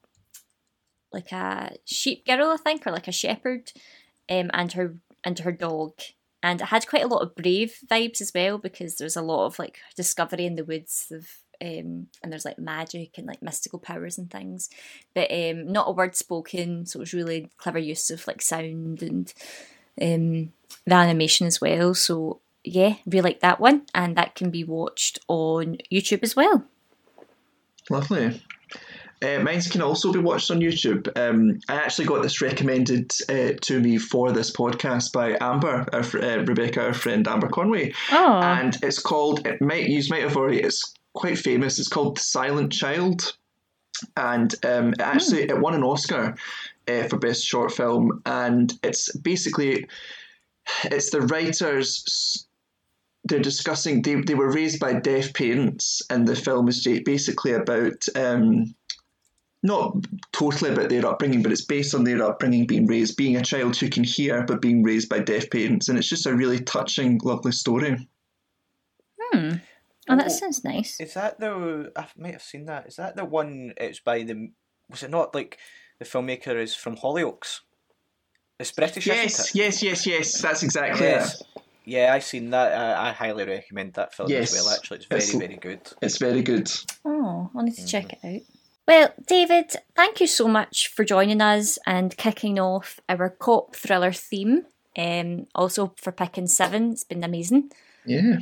[1.12, 3.70] like a sheep girl, I think, or like a shepherd,
[4.30, 4.94] um, and her
[5.24, 5.92] and her dog.
[6.46, 9.46] And it had quite a lot of brave vibes as well because there's a lot
[9.46, 11.28] of like discovery in the woods of
[11.60, 14.70] um, and there's like magic and like mystical powers and things,
[15.12, 16.86] but um, not a word spoken.
[16.86, 19.34] So it was really clever use of like sound and
[20.00, 20.52] um,
[20.84, 21.94] the animation as well.
[21.94, 26.64] So yeah, really like that one, and that can be watched on YouTube as well.
[27.90, 28.40] Lovely.
[29.22, 31.08] Uh, mine can also be watched on YouTube.
[31.16, 36.00] Um, I actually got this recommended uh, to me for this podcast by Amber, our,
[36.00, 39.46] uh, Rebecca, our friend Amber Conway, Oh, and it's called.
[39.46, 40.60] It might you might have already.
[40.60, 41.78] It's quite famous.
[41.78, 43.36] It's called The Silent Child,
[44.16, 46.36] and um, it actually it won an Oscar
[46.88, 49.86] uh, for best short film, and it's basically
[50.84, 52.46] it's the writers
[53.28, 58.04] they're discussing they, they were raised by deaf parents and the film is basically about
[58.14, 58.74] um,
[59.66, 59.94] not
[60.32, 63.76] totally about their upbringing but it's based on their upbringing being raised being a child
[63.76, 67.18] who can hear but being raised by deaf parents and it's just a really touching
[67.24, 68.08] lovely story
[69.20, 69.50] hmm.
[70.08, 70.28] Oh, that Oh.
[70.28, 71.00] sounds nice.
[71.00, 71.90] Is that the?
[71.96, 72.86] I might have seen that.
[72.86, 73.74] Is that the one?
[73.76, 74.52] It's by the.
[74.88, 75.58] Was it not like
[75.98, 77.62] the filmmaker is from Hollyoaks?
[78.60, 79.54] It's British, isn't Yes, it?
[79.56, 80.40] yes, yes, yes.
[80.40, 81.40] That's exactly Yes.
[81.40, 81.46] it.
[81.84, 82.72] Yeah, I've seen that.
[82.72, 84.54] I, I highly recommend that film Yes.
[84.56, 84.74] as well.
[84.76, 85.80] Actually, it's very, It's- very good.
[86.00, 86.70] It's very good.
[87.04, 88.42] Oh, I need to check it out.
[88.86, 94.12] Well, David, thank you so much for joining us and kicking off our cop thriller
[94.12, 94.66] theme.
[94.96, 97.72] Um, also for picking seven, it's been amazing.
[98.06, 98.38] Yeah.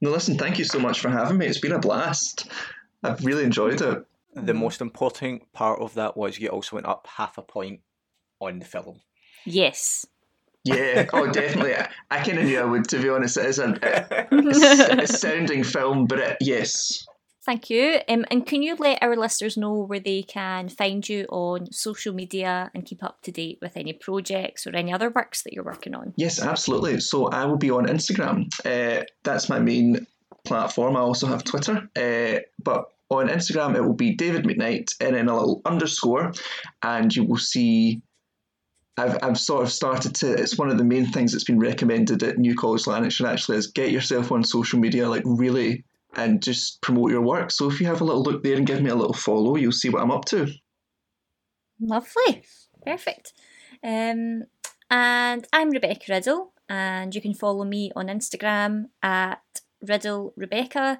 [0.00, 1.46] No, listen, thank you so much for having me.
[1.46, 2.48] It's been a blast.
[3.02, 4.04] I've really enjoyed it.
[4.34, 7.80] The most important part of that was you also went up half a point
[8.40, 9.00] on the film.
[9.44, 10.06] Yes.
[10.62, 11.74] Yeah, oh, definitely.
[11.74, 13.36] I, I kind of knew I would, to be honest.
[13.36, 17.04] It is a, a, a sounding film, but it, yes.
[17.48, 17.98] Thank you.
[18.10, 22.12] Um, and can you let our listeners know where they can find you on social
[22.12, 25.64] media and keep up to date with any projects or any other works that you're
[25.64, 26.12] working on?
[26.18, 27.00] Yes, absolutely.
[27.00, 28.48] So I will be on Instagram.
[28.66, 30.06] Uh, that's my main
[30.44, 30.94] platform.
[30.94, 31.88] I also have Twitter.
[31.96, 36.32] Uh, but on Instagram, it will be David McKnight and then a little underscore,
[36.82, 38.02] and you will see.
[38.98, 40.34] I've, I've sort of started to.
[40.34, 43.68] It's one of the main things that's been recommended at New College Lanarkshire actually is
[43.68, 45.84] get yourself on social media, like really,
[46.16, 47.50] and just promote your work.
[47.50, 49.72] So if you have a little look there and give me a little follow, you'll
[49.72, 50.48] see what I'm up to.
[51.80, 52.42] Lovely.
[52.84, 53.32] Perfect.
[53.82, 54.44] Um,
[54.90, 59.42] and I'm Rebecca Riddle, and you can follow me on Instagram at
[59.86, 60.98] Riddle Rebecca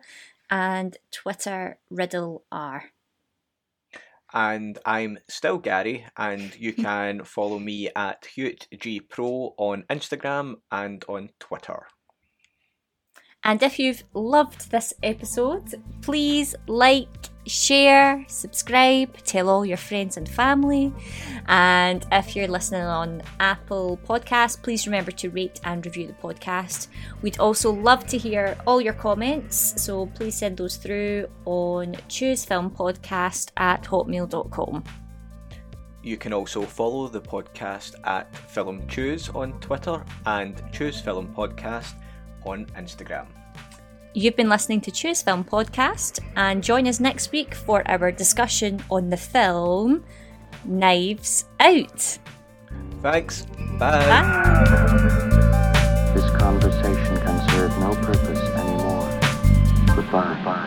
[0.50, 2.84] and Twitter Riddle R.
[4.32, 10.56] And I'm still Gary, and you can follow me at Hewitt G Pro on Instagram
[10.70, 11.86] and on Twitter.
[13.44, 17.08] And if you've loved this episode, please like,
[17.46, 20.92] share, subscribe, tell all your friends and family.
[21.46, 26.88] And if you're listening on Apple Podcasts, please remember to rate and review the podcast.
[27.22, 33.52] We'd also love to hear all your comments, so please send those through on choosefilmpodcast
[33.56, 34.84] at hotmail.com.
[36.02, 41.94] You can also follow the podcast at Film Choose on Twitter and Choose Film Podcast
[42.44, 43.26] on Instagram.
[44.14, 48.82] You've been listening to Choose Film Podcast, and join us next week for our discussion
[48.90, 50.04] on the film
[50.64, 52.18] Knives Out.
[53.02, 53.46] Thanks.
[53.78, 54.04] Bye.
[54.06, 55.38] Bye.
[56.14, 59.08] This conversation can serve no purpose anymore.
[59.94, 60.57] Goodbye.